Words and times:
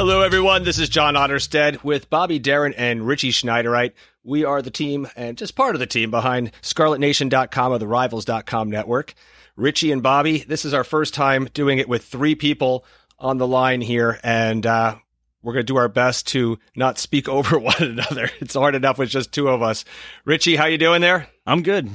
Hello, 0.00 0.22
everyone. 0.22 0.64
This 0.64 0.78
is 0.78 0.88
John 0.88 1.12
Otterstead 1.12 1.84
with 1.84 2.08
Bobby 2.08 2.38
Darin 2.38 2.72
and 2.72 3.06
Richie 3.06 3.32
Schneiderite. 3.32 3.92
We 4.24 4.46
are 4.46 4.62
the 4.62 4.70
team 4.70 5.06
and 5.14 5.36
just 5.36 5.54
part 5.54 5.74
of 5.74 5.78
the 5.78 5.86
team 5.86 6.10
behind 6.10 6.52
ScarletNation.com 6.62 7.72
of 7.72 7.80
the 7.80 7.86
Rivals.com 7.86 8.70
network. 8.70 9.12
Richie 9.56 9.92
and 9.92 10.02
Bobby, 10.02 10.38
this 10.38 10.64
is 10.64 10.72
our 10.72 10.84
first 10.84 11.12
time 11.12 11.50
doing 11.52 11.78
it 11.78 11.86
with 11.86 12.02
three 12.02 12.34
people 12.34 12.86
on 13.18 13.36
the 13.36 13.46
line 13.46 13.82
here, 13.82 14.18
and 14.22 14.64
uh, 14.64 14.96
we're 15.42 15.52
going 15.52 15.66
to 15.66 15.70
do 15.70 15.76
our 15.76 15.88
best 15.90 16.28
to 16.28 16.58
not 16.74 16.96
speak 16.96 17.28
over 17.28 17.58
one 17.58 17.82
another. 17.82 18.30
It's 18.40 18.54
hard 18.54 18.74
enough 18.74 18.96
with 18.96 19.10
just 19.10 19.32
two 19.32 19.48
of 19.48 19.60
us. 19.60 19.84
Richie, 20.24 20.56
how 20.56 20.64
you 20.64 20.78
doing 20.78 21.02
there? 21.02 21.28
I'm 21.46 21.62
good. 21.62 21.90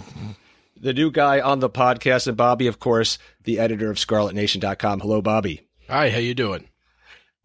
The 0.77 0.93
new 0.93 1.09
guy 1.09 1.41
on 1.41 1.59
the 1.59 1.71
podcast, 1.71 2.27
and 2.27 2.37
Bobby, 2.37 2.67
of 2.67 2.79
course, 2.79 3.17
the 3.45 3.57
editor 3.57 3.89
of 3.89 3.97
ScarletNation.com. 3.97 4.99
Hello, 4.99 5.23
Bobby. 5.23 5.61
Hi, 5.89 6.11
how 6.11 6.19
you 6.19 6.35
doing? 6.35 6.69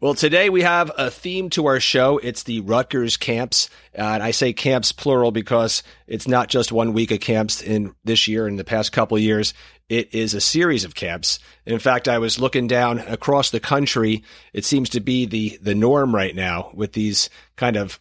Well, 0.01 0.15
today 0.15 0.49
we 0.49 0.63
have 0.63 0.91
a 0.97 1.11
theme 1.11 1.51
to 1.51 1.67
our 1.67 1.79
show. 1.79 2.17
It's 2.17 2.41
the 2.41 2.61
Rutgers 2.61 3.17
camps. 3.17 3.69
Uh, 3.95 4.01
and 4.01 4.23
I 4.23 4.31
say 4.31 4.51
camps 4.51 4.91
plural 4.91 5.31
because 5.31 5.83
it's 6.07 6.27
not 6.27 6.49
just 6.49 6.71
one 6.71 6.93
week 6.93 7.11
of 7.11 7.19
camps 7.19 7.61
in 7.61 7.93
this 8.03 8.27
year 8.27 8.47
and 8.47 8.57
the 8.57 8.63
past 8.63 8.93
couple 8.93 9.19
years. 9.19 9.53
It 9.89 10.15
is 10.15 10.33
a 10.33 10.41
series 10.41 10.85
of 10.85 10.95
camps. 10.95 11.37
In 11.67 11.77
fact, 11.77 12.07
I 12.07 12.17
was 12.17 12.39
looking 12.39 12.65
down 12.65 12.97
across 12.97 13.51
the 13.51 13.59
country. 13.59 14.23
It 14.53 14.65
seems 14.65 14.89
to 14.89 15.01
be 15.01 15.27
the, 15.27 15.59
the 15.61 15.75
norm 15.75 16.15
right 16.15 16.35
now 16.35 16.71
with 16.73 16.93
these 16.93 17.29
kind 17.55 17.75
of 17.75 17.99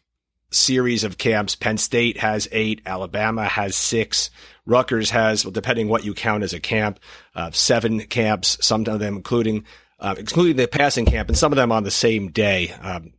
series 0.51 1.05
of 1.05 1.19
camps. 1.19 1.55
Penn 1.55 1.77
State 1.77 2.17
has 2.17 2.49
eight. 2.51 2.81
Alabama 2.87 3.45
has 3.45 3.77
six. 3.77 4.31
Rutgers 4.65 5.11
has, 5.11 5.45
well, 5.45 5.53
depending 5.53 5.89
what 5.89 6.07
you 6.07 6.15
count 6.15 6.45
as 6.45 6.55
a 6.55 6.61
camp, 6.61 6.99
uh, 7.35 7.51
seven 7.51 8.01
camps, 8.07 8.57
some 8.63 8.87
of 8.87 9.01
them 9.01 9.17
including 9.17 9.67
uh, 10.01 10.15
including 10.19 10.57
the 10.57 10.67
passing 10.67 11.07
camp, 11.07 11.29
and 11.29 11.39
some 11.39 11.53
of 11.53 11.57
them 11.57 11.73
on 11.73 11.85
the 11.85 11.91
same 11.91 12.31
day. 12.31 12.73
Um, 12.81 13.13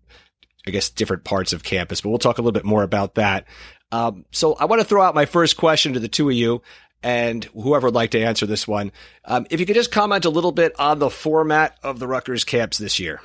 I 0.67 0.71
guess 0.71 0.89
different 0.89 1.23
parts 1.23 1.53
of 1.53 1.63
campus, 1.63 2.01
but 2.01 2.09
we'll 2.09 2.19
talk 2.19 2.38
a 2.38 2.41
little 2.41 2.51
bit 2.51 2.65
more 2.65 2.83
about 2.83 3.15
that. 3.15 3.45
Um, 3.91 4.25
so 4.31 4.53
I 4.53 4.65
want 4.65 4.79
to 4.79 4.88
throw 4.88 5.01
out 5.01 5.15
my 5.15 5.25
first 5.25 5.57
question 5.57 5.93
to 5.93 5.99
the 5.99 6.07
two 6.07 6.29
of 6.29 6.35
you 6.35 6.61
and 7.03 7.43
whoever 7.45 7.88
would 7.88 7.95
like 7.95 8.11
to 8.11 8.23
answer 8.23 8.45
this 8.45 8.67
one. 8.67 8.91
Um, 9.25 9.47
if 9.49 9.59
you 9.59 9.65
could 9.65 9.75
just 9.75 9.91
comment 9.91 10.25
a 10.25 10.29
little 10.29 10.51
bit 10.51 10.79
on 10.79 10.99
the 10.99 11.09
format 11.09 11.77
of 11.83 11.99
the 11.99 12.07
Rutgers 12.07 12.43
camps 12.43 12.77
this 12.77 12.99
year. 12.99 13.21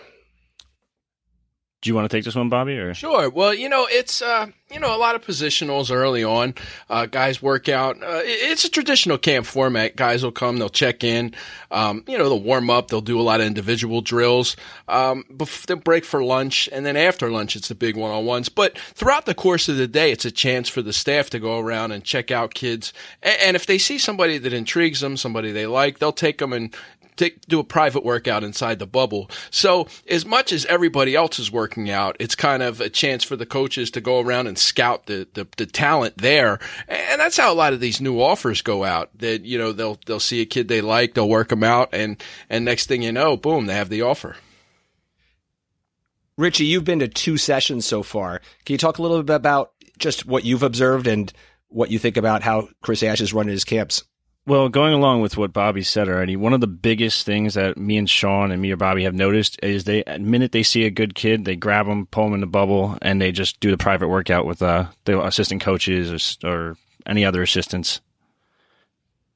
Do 1.87 1.91
you 1.91 1.95
want 1.95 2.11
to 2.11 2.17
take 2.17 2.25
this 2.25 2.35
one, 2.35 2.49
Bobby? 2.49 2.77
Or 2.79 2.95
sure. 2.95 3.31
Well, 3.31 3.55
you 3.55 3.69
know, 3.69 3.87
it's 3.89 4.21
uh, 4.21 4.49
you 4.73 4.81
know 4.81 4.93
a 4.93 4.99
lot 4.99 5.15
of 5.15 5.25
positionals 5.25 5.95
early 5.95 6.25
on. 6.25 6.53
Uh, 6.91 7.07
guys 7.07 7.41
work 7.41 7.69
out. 7.69 8.03
Uh, 8.03 8.23
it's 8.25 8.65
a 8.65 8.69
traditional 8.69 9.19
camp 9.19 9.47
format. 9.47 9.95
Guys 9.95 10.25
will 10.25 10.33
come, 10.33 10.57
they'll 10.57 10.69
check 10.69 11.05
in. 11.05 11.33
Um, 11.71 12.03
you 12.09 12.19
know, 12.19 12.29
they'll 12.29 12.43
warm 12.43 12.71
up. 12.71 12.89
They'll 12.89 13.01
do 13.01 13.21
a 13.21 13.23
lot 13.23 13.41
of 13.41 13.47
individual 13.47 14.01
drills. 14.01 14.57
Um, 14.89 15.25
bef- 15.33 15.67
they'll 15.67 15.77
break 15.77 16.05
for 16.05 16.25
lunch, 16.25 16.69
and 16.73 16.85
then 16.85 16.97
after 16.97 17.31
lunch, 17.31 17.55
it's 17.55 17.69
the 17.69 17.77
big 17.77 17.97
one 17.97 18.11
on 18.11 18.27
ones. 18.27 18.49
But 18.49 18.77
throughout 18.77 19.27
the 19.27 19.35
course 19.35 19.69
of 19.69 19.77
the 19.77 19.87
day, 19.87 20.11
it's 20.11 20.25
a 20.25 20.33
chance 20.33 20.69
for 20.69 20.83
the 20.83 20.93
staff 20.93 21.31
to 21.31 21.39
go 21.39 21.61
around 21.61 21.93
and 21.93 22.03
check 22.03 22.33
out 22.33 22.53
kids. 22.53 22.93
And, 23.23 23.37
and 23.41 23.57
if 23.57 23.67
they 23.67 23.79
see 23.79 23.99
somebody 23.99 24.39
that 24.39 24.53
intrigues 24.53 24.99
them, 24.99 25.17
somebody 25.17 25.53
they 25.53 25.67
like, 25.67 26.01
they'll 26.01 26.11
take 26.11 26.39
them 26.39 26.53
and 26.53 26.75
take, 27.17 27.41
do 27.47 27.59
a 27.59 27.65
private 27.65 28.05
workout 28.05 28.45
inside 28.45 28.79
the 28.79 28.87
bubble. 28.87 29.31
So 29.51 29.89
as 30.09 30.25
much 30.25 30.53
as 30.53 30.65
everybody 30.67 31.15
else 31.15 31.39
is 31.39 31.51
working 31.51 31.91
out, 31.91 32.17
it's 32.21 32.35
kind 32.35 32.63
of 32.63 32.81
a 32.81 32.89
chance 32.89 33.25
for 33.25 33.37
the 33.37 33.47
coaches 33.47 33.91
to 33.93 34.01
go 34.01 34.21
around 34.21 34.47
and 34.47 34.59
scout 34.59 35.07
the, 35.07 35.27
the, 35.35 35.47
the 35.57 35.67
talent 35.67 36.19
there. 36.19 36.59
And 36.89 37.21
that's 37.21 37.37
how 37.37 37.53
a 37.53 37.55
lot 37.55 37.73
of 37.73 37.81
these 37.81 38.01
new 38.01 38.21
offers 38.21 38.63
go 38.63 38.85
out 38.85 39.11
that, 39.19 39.45
you 39.45 39.59
know, 39.59 39.73
they'll, 39.73 39.99
they'll 40.07 40.21
see 40.21 40.41
a 40.41 40.47
kid 40.47 40.69
they 40.69 40.81
like, 40.81 41.15
they'll 41.15 41.29
work 41.29 41.49
them 41.49 41.65
out 41.65 41.91
and, 41.93 42.23
and 42.49 42.65
next 42.65 42.87
thing 42.87 43.03
you 43.03 43.13
know, 43.13 43.37
boom, 43.37 43.67
they 43.67 43.75
have 43.75 43.89
the 43.89 44.03
offer. 44.03 44.37
Richie, 46.39 46.67
you've 46.67 46.85
been 46.85 46.99
to 46.99 47.09
two 47.09 47.39
sessions 47.39 47.87
so 47.87 48.03
far. 48.03 48.41
Can 48.65 48.75
you 48.75 48.79
talk 48.79 48.99
a 48.99 49.03
little 49.03 49.23
bit 49.23 49.37
about 49.37 49.73
just 49.99 50.27
what 50.27 50.45
you've 50.45 50.63
observed 50.63 51.07
and 51.07 51.33
what 51.69 51.91
you 51.91 51.99
think 51.99 52.19
about 52.19 52.43
how 52.43 52.69
Chris 52.83 53.03
Ash 53.03 53.23
is 53.23 53.33
running 53.33 53.53
his 53.53 53.65
camps? 53.65 54.05
Well, 54.47 54.69
going 54.69 54.95
along 54.95 55.23
with 55.23 55.37
what 55.37 55.53
Bobby 55.53 55.83
said 55.83 56.09
already, 56.09 56.37
one 56.37 56.53
of 56.53 56.61
the 56.61 56.69
biggest 56.69 57.27
things 57.27 57.55
that 57.55 57.77
me 57.77 57.97
and 57.97 58.09
Sean 58.09 58.53
and 58.53 58.63
me 58.63 58.71
or 58.71 58.77
Bobby 58.77 59.03
have 59.03 59.15
noticed 59.15 59.59
is 59.61 59.85
they, 59.85 60.05
the 60.05 60.21
minute 60.21 60.53
they 60.53 60.63
see 60.63 60.85
a 60.85 60.91
good 60.91 61.17
kid, 61.17 61.45
they 61.45 61.57
grab 61.57 61.87
them, 61.87 62.07
pull 62.07 62.25
them 62.25 62.35
in 62.35 62.41
the 62.41 62.47
bubble, 62.47 62.97
and 63.03 63.21
they 63.21 63.33
just 63.33 63.59
do 63.59 63.73
the 63.73 63.77
private 63.77 64.07
workout 64.07 64.47
with 64.47 64.63
uh, 64.63 64.87
the 65.05 65.21
assistant 65.21 65.63
coaches 65.63 66.39
or, 66.45 66.49
or 66.49 66.77
any 67.07 67.25
other 67.25 67.43
assistants. 67.43 68.01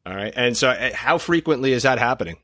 All 0.07 0.15
right. 0.15 0.33
And 0.37 0.57
so, 0.57 0.69
uh, 0.69 0.95
how 0.95 1.19
frequently 1.19 1.73
is 1.73 1.83
that 1.83 1.99
happening? 1.99 2.37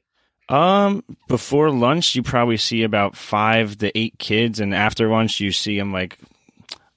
Um, 0.49 1.05
before 1.29 1.71
lunch, 1.71 2.17
you 2.17 2.23
probably 2.25 2.57
see 2.57 2.83
about 2.83 3.17
five 3.17 3.79
to 3.79 3.97
eight 3.97 4.19
kids, 4.19 4.59
and 4.59 4.75
after 4.75 5.09
lunch, 5.09 5.39
you 5.39 5.53
see 5.53 5.79
them 5.79 5.93
like 5.93 6.19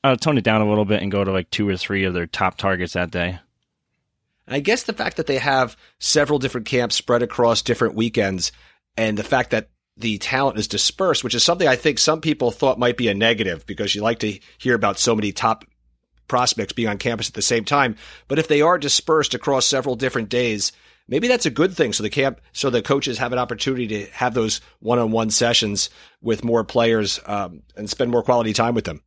uh, 0.03 0.15
tone 0.15 0.37
it 0.39 0.43
down 0.43 0.61
a 0.61 0.69
little 0.69 0.85
bit 0.85 1.03
and 1.03 1.11
go 1.11 1.23
to 1.23 1.31
like 1.31 1.49
two 1.51 1.69
or 1.69 1.77
three 1.77 2.05
of 2.05 2.15
their 2.15 2.27
top 2.27 2.57
targets 2.57 2.93
that 2.93 3.11
day. 3.11 3.39
I 4.49 4.59
guess 4.59 4.83
the 4.83 4.93
fact 4.93 5.17
that 5.17 5.27
they 5.27 5.37
have 5.37 5.77
several 5.99 6.39
different 6.39 6.67
camps 6.67 6.95
spread 6.95 7.21
across 7.21 7.61
different 7.61 7.95
weekends 7.95 8.51
and 8.97 9.17
the 9.17 9.23
fact 9.23 9.51
that 9.51 9.69
the 9.95 10.17
talent 10.17 10.57
is 10.57 10.67
dispersed, 10.67 11.23
which 11.23 11.35
is 11.35 11.43
something 11.43 11.67
I 11.67 11.75
think 11.75 11.99
some 11.99 12.21
people 12.21 12.51
thought 12.51 12.79
might 12.79 12.97
be 12.97 13.09
a 13.09 13.13
negative 13.13 13.65
because 13.65 13.93
you 13.93 14.01
like 14.01 14.19
to 14.19 14.39
hear 14.57 14.73
about 14.73 14.97
so 14.97 15.15
many 15.15 15.31
top 15.31 15.65
prospects 16.27 16.73
being 16.73 16.87
on 16.87 16.97
campus 16.97 17.27
at 17.27 17.33
the 17.33 17.41
same 17.41 17.65
time. 17.65 17.95
But 18.27 18.39
if 18.39 18.47
they 18.47 18.61
are 18.61 18.77
dispersed 18.77 19.33
across 19.33 19.65
several 19.65 19.95
different 19.95 20.29
days, 20.29 20.71
maybe 21.07 21.27
that's 21.27 21.45
a 21.45 21.51
good 21.51 21.75
thing. 21.75 21.91
So 21.91 22.03
the 22.03 22.09
camp, 22.09 22.39
so 22.53 22.69
the 22.69 22.81
coaches 22.81 23.17
have 23.17 23.33
an 23.33 23.39
opportunity 23.39 23.87
to 23.87 24.05
have 24.11 24.33
those 24.33 24.61
one-on-one 24.79 25.31
sessions 25.31 25.89
with 26.21 26.43
more 26.43 26.63
players 26.63 27.19
um, 27.25 27.63
and 27.75 27.89
spend 27.89 28.11
more 28.11 28.23
quality 28.23 28.53
time 28.53 28.75
with 28.75 28.85
them. 28.85 29.01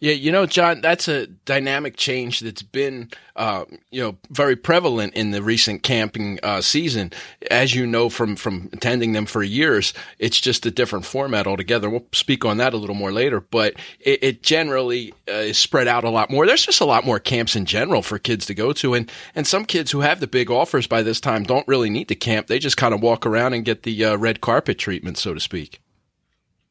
Yeah, 0.00 0.12
you 0.12 0.30
know, 0.30 0.46
John, 0.46 0.80
that's 0.80 1.08
a 1.08 1.26
dynamic 1.26 1.96
change 1.96 2.38
that's 2.38 2.62
been, 2.62 3.10
uh, 3.34 3.64
you 3.90 4.00
know, 4.00 4.16
very 4.30 4.54
prevalent 4.54 5.14
in 5.14 5.32
the 5.32 5.42
recent 5.42 5.82
camping 5.82 6.38
uh, 6.44 6.60
season. 6.60 7.12
As 7.50 7.74
you 7.74 7.84
know 7.84 8.08
from 8.08 8.36
from 8.36 8.70
attending 8.72 9.12
them 9.12 9.26
for 9.26 9.42
years, 9.42 9.92
it's 10.20 10.40
just 10.40 10.64
a 10.66 10.70
different 10.70 11.04
format 11.04 11.48
altogether. 11.48 11.90
We'll 11.90 12.06
speak 12.12 12.44
on 12.44 12.58
that 12.58 12.74
a 12.74 12.76
little 12.76 12.94
more 12.94 13.10
later, 13.10 13.40
but 13.40 13.74
it, 13.98 14.22
it 14.22 14.42
generally 14.44 15.12
uh, 15.28 15.32
is 15.32 15.58
spread 15.58 15.88
out 15.88 16.04
a 16.04 16.10
lot 16.10 16.30
more. 16.30 16.46
There's 16.46 16.64
just 16.64 16.80
a 16.80 16.86
lot 16.86 17.04
more 17.04 17.18
camps 17.18 17.56
in 17.56 17.64
general 17.64 18.02
for 18.02 18.20
kids 18.20 18.46
to 18.46 18.54
go 18.54 18.72
to, 18.74 18.94
and 18.94 19.10
and 19.34 19.48
some 19.48 19.64
kids 19.64 19.90
who 19.90 20.00
have 20.00 20.20
the 20.20 20.28
big 20.28 20.48
offers 20.48 20.86
by 20.86 21.02
this 21.02 21.20
time 21.20 21.42
don't 21.42 21.66
really 21.66 21.90
need 21.90 22.06
to 22.08 22.14
camp. 22.14 22.46
They 22.46 22.60
just 22.60 22.76
kind 22.76 22.94
of 22.94 23.02
walk 23.02 23.26
around 23.26 23.54
and 23.54 23.64
get 23.64 23.82
the 23.82 24.04
uh, 24.04 24.16
red 24.16 24.40
carpet 24.40 24.78
treatment, 24.78 25.18
so 25.18 25.34
to 25.34 25.40
speak 25.40 25.80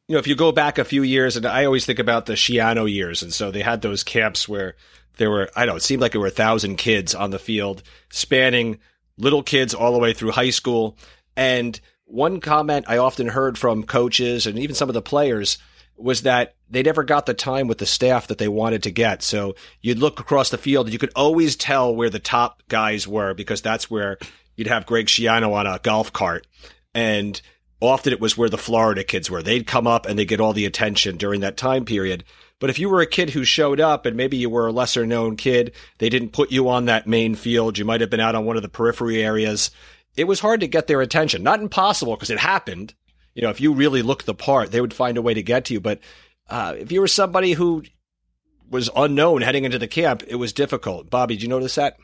you 0.08 0.14
know, 0.14 0.18
if 0.18 0.26
you 0.26 0.34
go 0.34 0.52
back 0.52 0.78
a 0.78 0.84
few 0.84 1.02
years, 1.02 1.36
and 1.36 1.44
I 1.44 1.66
always 1.66 1.84
think 1.84 1.98
about 1.98 2.26
the 2.26 2.32
Schiano 2.32 2.90
years, 2.90 3.22
and 3.22 3.32
so 3.32 3.50
they 3.50 3.60
had 3.60 3.82
those 3.82 4.02
camps 4.02 4.48
where 4.48 4.74
there 5.18 5.30
were, 5.30 5.50
I 5.54 5.66
don't 5.66 5.74
know, 5.74 5.76
it 5.76 5.82
seemed 5.82 6.00
like 6.00 6.12
there 6.12 6.20
were 6.20 6.28
a 6.28 6.30
thousand 6.30 6.76
kids 6.76 7.14
on 7.14 7.30
the 7.30 7.38
field, 7.38 7.82
spanning 8.10 8.78
little 9.18 9.42
kids 9.42 9.74
all 9.74 9.92
the 9.92 9.98
way 9.98 10.14
through 10.14 10.30
high 10.30 10.50
school. 10.50 10.96
And 11.36 11.78
one 12.06 12.40
comment 12.40 12.86
I 12.88 12.98
often 12.98 13.28
heard 13.28 13.58
from 13.58 13.82
coaches 13.82 14.46
and 14.46 14.58
even 14.58 14.74
some 14.74 14.88
of 14.88 14.94
the 14.94 15.02
players 15.02 15.58
was 15.96 16.22
that 16.22 16.54
they 16.70 16.82
never 16.82 17.02
got 17.02 17.26
the 17.26 17.34
time 17.34 17.66
with 17.66 17.78
the 17.78 17.86
staff 17.86 18.28
that 18.28 18.38
they 18.38 18.48
wanted 18.48 18.84
to 18.84 18.90
get. 18.90 19.22
So 19.22 19.56
you'd 19.82 19.98
look 19.98 20.20
across 20.20 20.50
the 20.50 20.56
field 20.58 20.86
and 20.86 20.92
you 20.92 20.98
could 20.98 21.12
always 21.16 21.56
tell 21.56 21.94
where 21.94 22.08
the 22.10 22.20
top 22.20 22.62
guys 22.68 23.06
were 23.06 23.34
because 23.34 23.60
that's 23.60 23.90
where 23.90 24.18
you'd 24.56 24.68
have 24.68 24.86
Greg 24.86 25.06
Schiano 25.06 25.52
on 25.52 25.66
a 25.66 25.80
golf 25.82 26.12
cart. 26.12 26.46
And 26.94 27.40
often 27.80 28.12
it 28.12 28.20
was 28.20 28.36
where 28.36 28.48
the 28.48 28.58
Florida 28.58 29.04
kids 29.04 29.30
were. 29.30 29.42
They'd 29.42 29.66
come 29.66 29.86
up 29.86 30.06
and 30.06 30.18
they 30.18 30.24
get 30.24 30.40
all 30.40 30.52
the 30.52 30.66
attention 30.66 31.16
during 31.16 31.40
that 31.40 31.56
time 31.56 31.84
period. 31.84 32.24
But 32.58 32.70
if 32.70 32.78
you 32.78 32.88
were 32.88 33.00
a 33.00 33.06
kid 33.06 33.30
who 33.30 33.44
showed 33.44 33.80
up 33.80 34.04
and 34.04 34.16
maybe 34.16 34.36
you 34.36 34.50
were 34.50 34.66
a 34.66 34.72
lesser 34.72 35.06
known 35.06 35.36
kid, 35.36 35.72
they 35.98 36.08
didn't 36.08 36.32
put 36.32 36.50
you 36.50 36.68
on 36.68 36.86
that 36.86 37.06
main 37.06 37.34
field. 37.34 37.78
You 37.78 37.84
might 37.84 38.00
have 38.00 38.10
been 38.10 38.20
out 38.20 38.34
on 38.34 38.44
one 38.44 38.56
of 38.56 38.62
the 38.62 38.68
periphery 38.68 39.22
areas. 39.22 39.70
It 40.16 40.24
was 40.24 40.40
hard 40.40 40.60
to 40.60 40.66
get 40.66 40.88
their 40.88 41.00
attention. 41.00 41.42
Not 41.42 41.60
impossible 41.60 42.16
because 42.16 42.30
it 42.30 42.38
happened. 42.38 42.94
You 43.34 43.42
know, 43.42 43.50
if 43.50 43.60
you 43.60 43.72
really 43.72 44.02
looked 44.02 44.26
the 44.26 44.34
part, 44.34 44.72
they 44.72 44.80
would 44.80 44.94
find 44.94 45.16
a 45.16 45.22
way 45.22 45.34
to 45.34 45.42
get 45.42 45.66
to 45.66 45.74
you. 45.74 45.80
But 45.80 46.00
uh, 46.50 46.74
if 46.76 46.90
you 46.90 47.00
were 47.00 47.08
somebody 47.08 47.52
who 47.52 47.84
was 48.68 48.90
unknown 48.96 49.42
heading 49.42 49.64
into 49.64 49.78
the 49.78 49.86
camp, 49.86 50.24
it 50.26 50.34
was 50.34 50.52
difficult. 50.52 51.10
Bobby, 51.10 51.36
did 51.36 51.42
you 51.42 51.48
notice 51.48 51.76
that? 51.76 51.96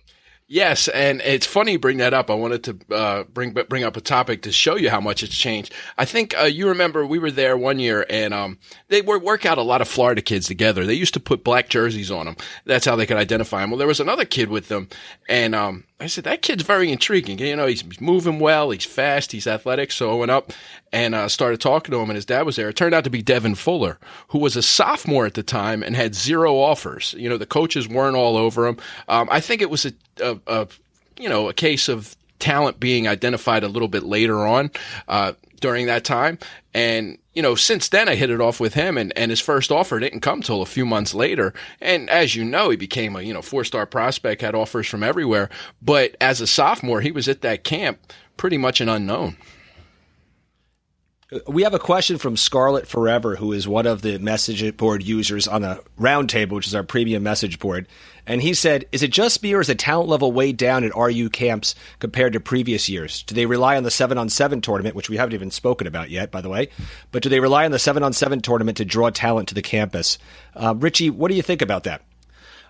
Yes, 0.47 0.89
and 0.89 1.23
it's 1.23 1.47
funny 1.47 1.73
you 1.73 1.79
bring 1.79 1.97
that 1.99 2.13
up. 2.13 2.31
I 2.31 2.35
wanted 2.35 2.65
to 2.65 2.95
uh, 2.95 3.25
bring 3.25 3.53
bring 3.53 3.83
up 3.83 3.97
a 3.97 4.01
topic 4.03 4.43
to 4.43 4.53
show 4.53 4.77
you 4.77 4.91
how 4.91 5.01
much 5.01 5.23
it's 5.23 5.35
changed. 5.35 5.73
I 5.97 6.05
think 6.05 6.39
uh, 6.39 6.43
you 6.43 6.69
remember 6.69 7.07
we 7.07 7.19
were 7.19 7.31
there 7.31 7.57
one 7.57 7.79
year, 7.79 8.05
and 8.11 8.35
um, 8.35 8.59
they 8.89 9.01
were 9.01 9.19
work 9.19 9.47
out 9.47 9.57
a 9.57 9.63
lot 9.63 9.81
of 9.81 9.89
Florida 9.89 10.21
kids 10.21 10.47
together. 10.47 10.85
They 10.85 10.93
used 10.95 11.15
to 11.15 11.21
put 11.21 11.45
black 11.45 11.71
jerseys 11.71 12.11
on 12.11 12.27
them. 12.27 12.37
That's 12.67 12.85
how 12.85 12.95
they 12.95 13.07
could 13.07 13.17
identify 13.17 13.63
them. 13.63 13.71
Well, 13.71 13.79
there 13.79 13.87
was 13.87 14.01
another 14.01 14.27
kid 14.27 14.51
with 14.51 14.69
them, 14.69 14.91
and 15.31 15.55
um, 15.55 15.85
I 16.01 16.09
said 16.09 16.25
that 16.25 16.43
kid's 16.43 16.65
very 16.65 16.91
intriguing. 16.91 17.39
You 17.39 17.55
know, 17.55 17.67
he's, 17.67 17.83
he's 17.83 18.01
moving 18.01 18.41
well, 18.41 18.71
he's 18.71 18.85
fast, 18.85 19.31
he's 19.31 19.47
athletic. 19.47 19.93
So 19.93 20.11
I 20.11 20.15
went 20.17 20.31
up 20.33 20.53
and 20.93 21.15
uh, 21.15 21.29
started 21.29 21.61
talking 21.61 21.93
to 21.93 22.01
him, 22.01 22.11
and 22.11 22.17
his 22.17 22.27
dad 22.27 22.43
was 22.43 22.57
there. 22.57 22.69
It 22.69 22.77
turned 22.77 22.95
out 22.95 23.05
to 23.05 23.11
be 23.11 23.23
Devin 23.23 23.55
Fuller, 23.55 23.99
who 24.29 24.39
was 24.39 24.57
a 24.57 24.63
sophomore 24.63 25.25
at 25.25 25.35
the 25.35 25.43
time 25.45 25.83
and 25.83 25.95
had 25.95 26.15
zero 26.15 26.57
offers. 26.57 27.15
You 27.17 27.29
know, 27.29 27.39
the 27.39 27.47
coaches 27.47 27.89
weren't 27.89 28.17
all 28.17 28.37
over 28.37 28.67
him. 28.67 28.77
Um, 29.09 29.29
I 29.31 29.41
think 29.41 29.63
it 29.63 29.71
was 29.71 29.87
a, 29.87 29.93
a, 30.21 30.39
a, 30.49 30.69
you 31.17 31.29
know, 31.29 31.49
a 31.49 31.55
case 31.55 31.89
of 31.89 32.17
talent 32.41 32.81
being 32.81 33.07
identified 33.07 33.63
a 33.63 33.69
little 33.69 33.89
bit 33.89 34.03
later 34.03 34.47
on. 34.47 34.73
Uh, 35.07 35.33
during 35.65 35.87
that 35.87 36.05
time. 36.05 36.39
And, 36.75 37.17
you 37.33 37.41
know, 37.41 37.55
since 37.55 37.89
then 37.89 38.07
I 38.07 38.17
hit 38.17 38.29
it 38.29 38.39
off 38.39 38.61
with 38.61 38.75
him 38.75 38.99
and, 38.99 39.17
and 39.17 39.31
his 39.31 39.41
first 39.41 39.73
offer 39.73 39.99
didn't 39.99 40.21
come 40.21 40.43
till 40.43 40.61
a 40.61 40.67
few 40.67 40.85
months 40.85 41.15
later. 41.15 41.55
And 41.81 42.11
as 42.11 42.37
you 42.37 42.45
know, 42.45 42.69
he 42.69 42.77
became 42.77 43.17
a, 43.17 43.23
you 43.23 43.33
know, 43.33 43.41
four 43.41 43.65
star 43.65 43.87
prospect, 43.87 44.43
had 44.43 44.55
offers 44.55 44.87
from 44.87 45.03
everywhere. 45.03 45.49
But 45.81 46.17
as 46.21 46.43
a 46.43 46.47
sophomore, 46.47 47.01
he 47.01 47.11
was 47.11 47.29
at 47.29 47.41
that 47.41 47.65
camp 47.65 47.99
pretty 48.37 48.59
much 48.59 48.83
an 48.83 48.91
unknown. 48.91 49.39
We 51.49 51.63
have 51.63 51.75
a 51.75 51.79
question 51.79 52.19
from 52.19 52.37
Scarlet 52.37 52.87
Forever, 52.87 53.35
who 53.37 53.53
is 53.53 53.67
one 53.67 53.87
of 53.87 54.03
the 54.03 54.19
message 54.19 54.77
board 54.77 55.03
users 55.03 55.49
on 55.49 55.63
the 55.63 55.83
Roundtable, 55.99 56.53
which 56.53 56.67
is 56.67 56.75
our 56.75 56.83
premium 56.83 57.23
message 57.23 57.59
board. 57.59 57.89
And 58.27 58.43
he 58.43 58.53
said, 58.53 58.85
Is 58.93 59.03
it 59.03 59.11
just 59.11 59.43
me 59.43 59.55
or 59.55 59.61
is 59.61 59.69
the 59.69 59.75
talent 59.75 60.09
level 60.09 60.33
way 60.33 60.53
down 60.53 60.85
at 60.85 60.95
RU 60.95 61.31
camps 61.31 61.75
compared 61.99 62.35
to 62.35 62.41
previous 62.41 62.89
years? 62.89 63.23
Do 63.23 63.35
they 63.35 63.47
rely 63.47 63.77
on 63.77 63.85
the 63.85 63.91
7 63.91 64.19
on 64.19 64.29
7 64.29 64.61
tournament, 64.61 64.95
which 64.95 65.09
we 65.09 65.17
haven't 65.17 65.35
even 65.35 65.51
spoken 65.51 65.87
about 65.87 66.11
yet, 66.11 66.31
by 66.31 66.43
the 66.43 66.51
way? 66.51 66.69
But 67.11 67.23
do 67.23 67.31
they 67.31 67.41
rely 67.41 67.65
on 67.65 67.71
the 67.71 67.79
7 67.79 68.03
on 68.03 68.13
7 68.13 68.41
tournament 68.41 68.77
to 68.77 68.85
draw 68.85 69.09
talent 69.11 69.49
to 69.49 69.55
the 69.55 69.63
campus? 69.63 70.19
Uh, 70.55 70.75
Richie, 70.77 71.11
what 71.11 71.31
do 71.31 71.35
you 71.35 71.43
think 71.43 71.63
about 71.63 71.85
that? 71.85 72.03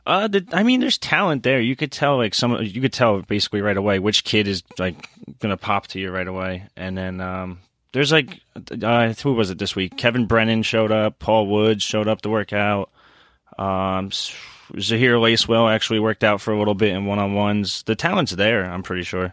Uh, 0.07 0.29
the, 0.29 0.47
I 0.53 0.63
mean, 0.63 0.81
there's 0.81 0.99
talent 0.99 1.43
there. 1.43 1.61
You 1.61 1.77
could 1.77 1.91
tell, 1.91 2.19
like 2.19 2.35
some, 2.35 2.57
you 2.63 2.81
could 2.81 2.93
tell 2.93 3.23
basically 3.23 3.63
right 3.63 3.77
away 3.77 3.99
which 3.99 4.25
kid 4.25 4.47
is 4.47 4.63
like 4.79 5.09
gonna 5.39 5.57
pop 5.57 5.87
to 5.89 5.99
you 5.99 6.11
right 6.11 6.29
away, 6.29 6.69
and 6.77 6.97
then 6.97 7.21
um, 7.21 7.59
there's 7.95 8.11
like, 8.11 8.41
uh, 8.83 9.13
who 9.23 9.35
was 9.35 9.51
it 9.51 9.59
this 9.59 9.77
week? 9.77 9.97
Kevin 9.97 10.27
Brennan 10.27 10.65
showed 10.65 10.91
up. 10.91 11.21
Paul 11.21 11.47
Woods 11.47 11.85
showed 11.85 12.09
up 12.09 12.23
to 12.23 12.29
work 12.29 12.53
out. 12.53 12.91
Um, 13.57 14.11
Zahir 14.81 15.15
Lacewell 15.15 15.73
actually 15.73 16.01
worked 16.01 16.25
out 16.25 16.41
for 16.41 16.53
a 16.53 16.59
little 16.59 16.75
bit 16.75 16.91
in 16.91 17.07
one 17.07 17.21
on 17.21 17.35
ones. 17.35 17.85
The 17.85 17.95
talent's 17.95 18.33
there, 18.33 18.65
I'm 18.65 18.83
pretty 18.83 19.05
sure. 19.05 19.33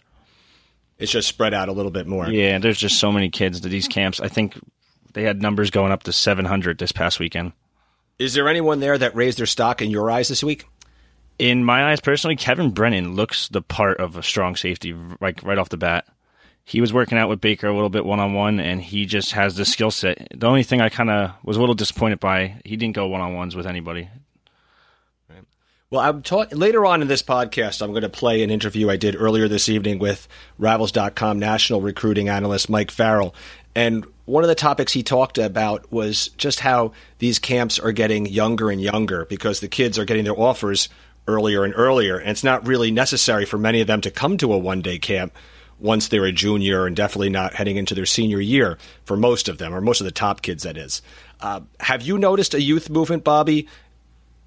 It's 0.99 1.11
just 1.11 1.27
spread 1.27 1.55
out 1.55 1.69
a 1.69 1.71
little 1.71 1.89
bit 1.89 2.05
more. 2.05 2.29
Yeah, 2.29 2.59
there's 2.59 2.77
just 2.77 2.99
so 2.99 3.11
many 3.11 3.31
kids 3.31 3.61
to 3.61 3.67
these 3.67 3.87
camps. 3.87 4.19
I 4.19 4.27
think 4.27 4.59
they 5.13 5.23
had 5.23 5.41
numbers 5.41 5.71
going 5.71 5.91
up 5.91 6.03
to 6.03 6.13
700 6.13 6.77
this 6.77 6.91
past 6.91 7.19
weekend. 7.19 7.53
Is 8.19 8.35
there 8.35 8.47
anyone 8.47 8.79
there 8.79 8.95
that 8.95 9.15
raised 9.15 9.39
their 9.39 9.47
stock 9.47 9.81
in 9.81 9.89
your 9.89 10.11
eyes 10.11 10.27
this 10.27 10.43
week? 10.43 10.67
In 11.39 11.65
my 11.65 11.89
eyes, 11.89 11.99
personally, 11.99 12.35
Kevin 12.35 12.69
Brennan 12.69 13.15
looks 13.15 13.47
the 13.47 13.63
part 13.63 13.99
of 13.99 14.17
a 14.17 14.21
strong 14.21 14.55
safety, 14.55 14.93
like 15.19 15.41
right 15.41 15.57
off 15.57 15.69
the 15.69 15.77
bat 15.77 16.05
he 16.63 16.81
was 16.81 16.93
working 16.93 17.17
out 17.17 17.29
with 17.29 17.41
Baker 17.41 17.67
a 17.67 17.73
little 17.73 17.89
bit 17.89 18.05
one 18.05 18.19
on 18.19 18.33
one, 18.33 18.59
and 18.59 18.81
he 18.81 19.05
just 19.05 19.33
has 19.33 19.55
the 19.55 19.65
skill 19.65 19.91
set. 19.91 20.27
The 20.35 20.47
only 20.47 20.63
thing 20.63 20.81
I 20.81 20.89
kind 20.89 21.09
of 21.09 21.31
was 21.43 21.57
a 21.57 21.59
little 21.59 21.75
disappointed 21.75 22.19
by, 22.19 22.61
he 22.63 22.77
didn't 22.77 22.95
go 22.95 23.07
one 23.07 23.21
on 23.21 23.33
ones 23.33 23.55
with 23.55 23.67
anybody. 23.67 24.09
Well, 25.89 25.99
I'm 25.99 26.21
talking 26.21 26.57
later 26.57 26.85
on 26.85 27.01
in 27.01 27.09
this 27.09 27.21
podcast. 27.21 27.81
I'm 27.81 27.89
going 27.89 28.03
to 28.03 28.09
play 28.09 28.43
an 28.43 28.49
interview 28.49 28.89
I 28.89 28.95
did 28.95 29.13
earlier 29.17 29.49
this 29.49 29.67
evening 29.67 29.99
with 29.99 30.25
Rivals.com 30.57 31.37
national 31.37 31.81
recruiting 31.81 32.29
analyst 32.29 32.69
Mike 32.69 32.91
Farrell, 32.91 33.35
and 33.75 34.05
one 34.23 34.45
of 34.45 34.47
the 34.47 34.55
topics 34.55 34.93
he 34.93 35.03
talked 35.03 35.37
about 35.37 35.91
was 35.91 36.29
just 36.37 36.61
how 36.61 36.93
these 37.19 37.39
camps 37.39 37.77
are 37.79 37.91
getting 37.91 38.25
younger 38.25 38.69
and 38.69 38.81
younger 38.81 39.25
because 39.25 39.59
the 39.59 39.67
kids 39.67 39.99
are 39.99 40.05
getting 40.05 40.23
their 40.23 40.39
offers 40.39 40.87
earlier 41.27 41.65
and 41.65 41.73
earlier, 41.75 42.17
and 42.17 42.29
it's 42.29 42.43
not 42.43 42.65
really 42.65 42.91
necessary 42.91 43.45
for 43.45 43.57
many 43.57 43.81
of 43.81 43.87
them 43.87 43.99
to 43.99 44.11
come 44.11 44.37
to 44.37 44.53
a 44.53 44.57
one 44.57 44.81
day 44.81 44.97
camp 44.97 45.33
once 45.81 46.07
they're 46.07 46.25
a 46.25 46.31
junior 46.31 46.85
and 46.85 46.95
definitely 46.95 47.29
not 47.29 47.53
heading 47.53 47.77
into 47.77 47.95
their 47.95 48.05
senior 48.05 48.39
year 48.39 48.77
for 49.03 49.17
most 49.17 49.49
of 49.49 49.57
them, 49.57 49.73
or 49.73 49.81
most 49.81 49.99
of 49.99 50.05
the 50.05 50.11
top 50.11 50.41
kids, 50.41 50.63
that 50.63 50.77
is. 50.77 51.01
Uh, 51.39 51.61
have 51.79 52.03
you 52.03 52.17
noticed 52.17 52.53
a 52.53 52.61
youth 52.61 52.89
movement, 52.89 53.23
Bobby, 53.23 53.67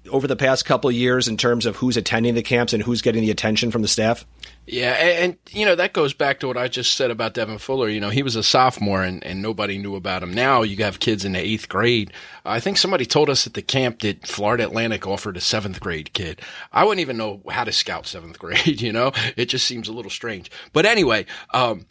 over 0.09 0.27
the 0.27 0.35
past 0.35 0.65
couple 0.65 0.91
years 0.91 1.27
in 1.27 1.37
terms 1.37 1.65
of 1.65 1.75
who's 1.77 1.97
attending 1.97 2.35
the 2.35 2.43
camps 2.43 2.73
and 2.73 2.83
who's 2.83 3.01
getting 3.01 3.21
the 3.21 3.31
attention 3.31 3.71
from 3.71 3.81
the 3.81 3.87
staff? 3.87 4.25
Yeah, 4.67 4.93
and, 4.93 5.23
and, 5.23 5.37
you 5.51 5.65
know 5.65 5.75
that 5.75 5.93
goes 5.93 6.13
back 6.13 6.39
to 6.39 6.47
what 6.47 6.57
I 6.57 6.67
just 6.67 6.95
said 6.95 7.11
about 7.11 7.35
Devin 7.35 7.59
Fuller. 7.59 7.87
You 7.87 7.99
know, 7.99 8.09
he 8.09 8.23
was 8.23 8.35
a 8.35 8.41
sophomore 8.41 9.03
and, 9.03 9.23
and 9.23 9.41
nobody 9.41 9.77
knew 9.77 9.95
about 9.95 10.23
him. 10.23 10.33
Now 10.33 10.63
you 10.63 10.83
have 10.83 10.99
kids 10.99 11.23
in 11.23 11.33
the 11.33 11.39
eighth 11.39 11.69
grade. 11.69 12.11
I 12.43 12.59
think 12.59 12.77
somebody 12.77 13.05
told 13.05 13.29
us 13.29 13.45
at 13.45 13.53
the 13.53 13.61
camp 13.61 13.99
that 13.99 14.25
Florida 14.25 14.63
Atlantic 14.63 15.05
offered 15.05 15.37
a 15.37 15.41
seventh 15.41 15.79
grade 15.79 16.13
kid. 16.13 16.41
I 16.71 16.83
wouldn't 16.83 17.01
even 17.01 17.17
know 17.17 17.41
how 17.49 17.63
to 17.63 17.71
scout 17.71 18.07
seventh 18.07 18.39
grade. 18.45 18.81
You 18.81 18.91
know, 18.91 19.11
it 19.37 19.45
just 19.45 19.67
seems 19.67 19.87
a 19.87 19.93
little 19.93 20.11
strange. 20.11 20.49
But 20.73 20.85
anyway, 20.85 21.27
um, 21.53 21.85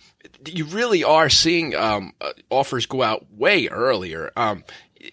you 0.47 0.65
really 0.65 1.05
are 1.05 1.29
seeing 1.29 1.75
um, 1.75 2.13
uh, 2.21 2.33
offers 2.51 2.87
go 2.87 3.03
out 3.03 3.27
way 3.33 3.69
earlier. 3.69 4.33
Um, 4.37 4.65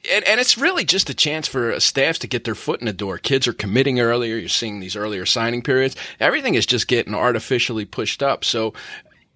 and, 0.09 0.23
and 0.25 0.39
it's 0.39 0.57
really 0.57 0.85
just 0.85 1.09
a 1.09 1.13
chance 1.13 1.47
for 1.47 1.79
staffs 1.79 2.19
to 2.19 2.27
get 2.27 2.43
their 2.43 2.55
foot 2.55 2.79
in 2.79 2.85
the 2.85 2.93
door. 2.93 3.17
Kids 3.17 3.47
are 3.47 3.53
committing 3.53 3.99
earlier. 3.99 4.37
You're 4.37 4.49
seeing 4.49 4.79
these 4.79 4.95
earlier 4.95 5.25
signing 5.25 5.61
periods. 5.61 5.95
Everything 6.19 6.55
is 6.55 6.65
just 6.65 6.87
getting 6.87 7.13
artificially 7.13 7.85
pushed 7.85 8.23
up. 8.23 8.43
So 8.43 8.73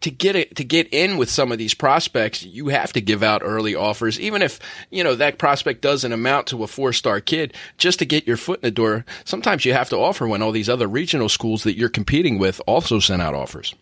to 0.01 0.11
get 0.11 0.35
it 0.35 0.55
to 0.57 0.63
get 0.63 0.87
in 0.93 1.17
with 1.17 1.29
some 1.29 1.51
of 1.51 1.57
these 1.57 1.73
prospects, 1.73 2.43
you 2.43 2.67
have 2.67 2.93
to 2.93 3.01
give 3.01 3.23
out 3.23 3.41
early 3.43 3.75
offers, 3.75 4.19
even 4.19 4.41
if 4.41 4.59
you 4.91 5.03
know 5.03 5.15
that 5.15 5.39
prospect 5.39 5.81
doesn't 5.81 6.11
amount 6.11 6.47
to 6.47 6.63
a 6.63 6.67
four 6.67 6.93
star 6.93 7.19
kid. 7.19 7.53
Just 7.77 7.99
to 7.99 8.05
get 8.05 8.27
your 8.27 8.37
foot 8.37 8.59
in 8.59 8.67
the 8.67 8.71
door, 8.71 9.05
sometimes 9.23 9.65
you 9.65 9.73
have 9.73 9.89
to 9.89 9.97
offer 9.97 10.27
when 10.27 10.41
all 10.41 10.51
these 10.51 10.69
other 10.69 10.87
regional 10.87 11.29
schools 11.29 11.63
that 11.63 11.77
you're 11.77 11.89
competing 11.89 12.37
with 12.37 12.61
also 12.67 12.99
send 12.99 13.21
out 13.21 13.33
offers. 13.33 13.73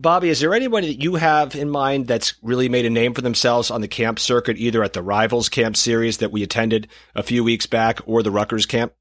Bobby, 0.00 0.28
is 0.28 0.40
there 0.40 0.54
anybody 0.54 0.88
that 0.88 1.02
you 1.02 1.16
have 1.16 1.54
in 1.54 1.68
mind 1.68 2.06
that's 2.06 2.34
really 2.42 2.68
made 2.68 2.86
a 2.86 2.90
name 2.90 3.14
for 3.14 3.22
themselves 3.22 3.70
on 3.70 3.80
the 3.80 3.88
camp 3.88 4.18
circuit, 4.18 4.56
either 4.56 4.82
at 4.82 4.92
the 4.92 5.02
Rivals 5.02 5.48
Camp 5.48 5.76
Series 5.76 6.18
that 6.18 6.32
we 6.32 6.42
attended 6.42 6.88
a 7.14 7.22
few 7.22 7.42
weeks 7.42 7.66
back 7.66 8.00
or 8.06 8.22
the 8.22 8.30
Rutgers 8.30 8.66
Camp? 8.66 8.92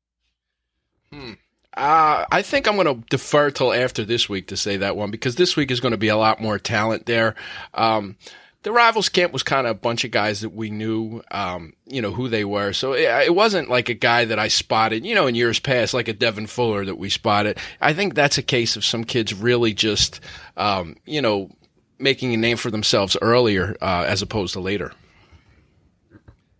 Hmm. 1.12 1.34
Uh, 1.76 2.26
I 2.32 2.42
think 2.42 2.68
I'm 2.68 2.76
going 2.76 2.88
to 2.88 3.08
defer 3.10 3.52
till 3.52 3.72
after 3.72 4.04
this 4.04 4.28
week 4.28 4.48
to 4.48 4.58
say 4.58 4.78
that 4.78 4.98
one 4.98 5.12
because 5.12 5.36
this 5.36 5.56
week 5.56 5.70
is 5.70 5.80
going 5.80 5.92
to 5.92 5.98
be 5.98 6.08
a 6.08 6.18
lot 6.18 6.42
more 6.42 6.58
talent 6.58 7.06
there. 7.06 7.36
Um, 7.76 8.18
the 8.64 8.72
rivals 8.72 9.10
camp 9.10 9.32
was 9.32 9.44
kind 9.44 9.68
of 9.68 9.72
a 9.72 9.80
bunch 9.80 10.04
of 10.04 10.12
guys 10.12 10.42
that 10.42 10.50
we 10.50 10.70
knew, 10.70 11.22
um, 11.32 11.74
you 11.86 12.02
know, 12.02 12.12
who 12.12 12.28
they 12.28 12.44
were. 12.44 12.74
So 12.74 12.94
it, 12.94 13.04
it, 13.26 13.36
wasn't 13.36 13.70
like 13.70 13.90
a 13.90 13.94
guy 13.94 14.26
that 14.26 14.40
I 14.40 14.48
spotted, 14.48 15.06
you 15.06 15.16
know, 15.16 15.28
in 15.28 15.36
years 15.36 15.60
past, 15.60 15.94
like 15.94 16.08
a 16.08 16.14
Devin 16.14 16.48
Fuller 16.48 16.84
that 16.86 16.98
we 16.98 17.10
spotted. 17.10 17.60
I 17.80 17.94
think 17.94 18.14
that's 18.14 18.38
a 18.38 18.44
case 18.44 18.76
of 18.76 18.84
some 18.84 19.04
kids 19.04 19.34
really 19.34 19.74
just, 19.74 20.20
um, 20.58 20.96
you 21.06 21.22
know, 21.22 21.52
making 22.00 22.34
a 22.34 22.38
name 22.38 22.58
for 22.58 22.72
themselves 22.72 23.16
earlier 23.22 23.76
uh, 23.82 24.06
as 24.08 24.22
opposed 24.22 24.54
to 24.54 24.60
later. 24.60 24.92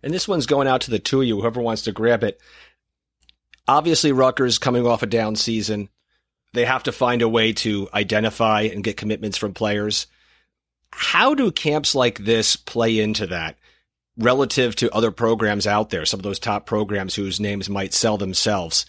And 0.02 0.14
this 0.14 0.28
one's 0.28 0.46
going 0.46 0.68
out 0.68 0.82
to 0.82 0.90
the 0.90 1.00
two 1.00 1.20
of 1.20 1.26
you, 1.26 1.40
whoever 1.40 1.60
wants 1.60 1.82
to 1.82 1.92
grab 1.92 2.22
it. 2.22 2.40
Obviously, 3.66 4.12
Rutgers 4.12 4.58
coming 4.58 4.86
off 4.86 5.02
a 5.02 5.06
down 5.06 5.36
season. 5.36 5.88
They 6.54 6.64
have 6.64 6.84
to 6.84 6.92
find 6.92 7.20
a 7.20 7.28
way 7.28 7.52
to 7.54 7.88
identify 7.92 8.62
and 8.62 8.82
get 8.82 8.96
commitments 8.96 9.36
from 9.36 9.52
players 9.52 10.06
how 10.92 11.34
do 11.34 11.50
camps 11.50 11.94
like 11.94 12.18
this 12.24 12.56
play 12.56 12.98
into 12.98 13.26
that 13.28 13.56
relative 14.16 14.74
to 14.76 14.92
other 14.92 15.10
programs 15.10 15.66
out 15.66 15.90
there, 15.90 16.04
some 16.04 16.20
of 16.20 16.24
those 16.24 16.38
top 16.38 16.66
programs 16.66 17.14
whose 17.14 17.40
names 17.40 17.68
might 17.68 17.94
sell 17.94 18.18
themselves? 18.18 18.84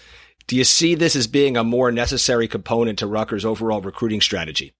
Do 0.48 0.56
you 0.56 0.64
see 0.64 0.96
this 0.96 1.16
as 1.16 1.28
being 1.28 1.56
a 1.56 1.64
more 1.64 1.92
necessary 1.92 2.48
component 2.48 3.00
to 3.00 3.08
Rutgers' 3.08 3.46
overall 3.46 3.82
recruiting 3.82 4.22
strategy? 4.22 4.74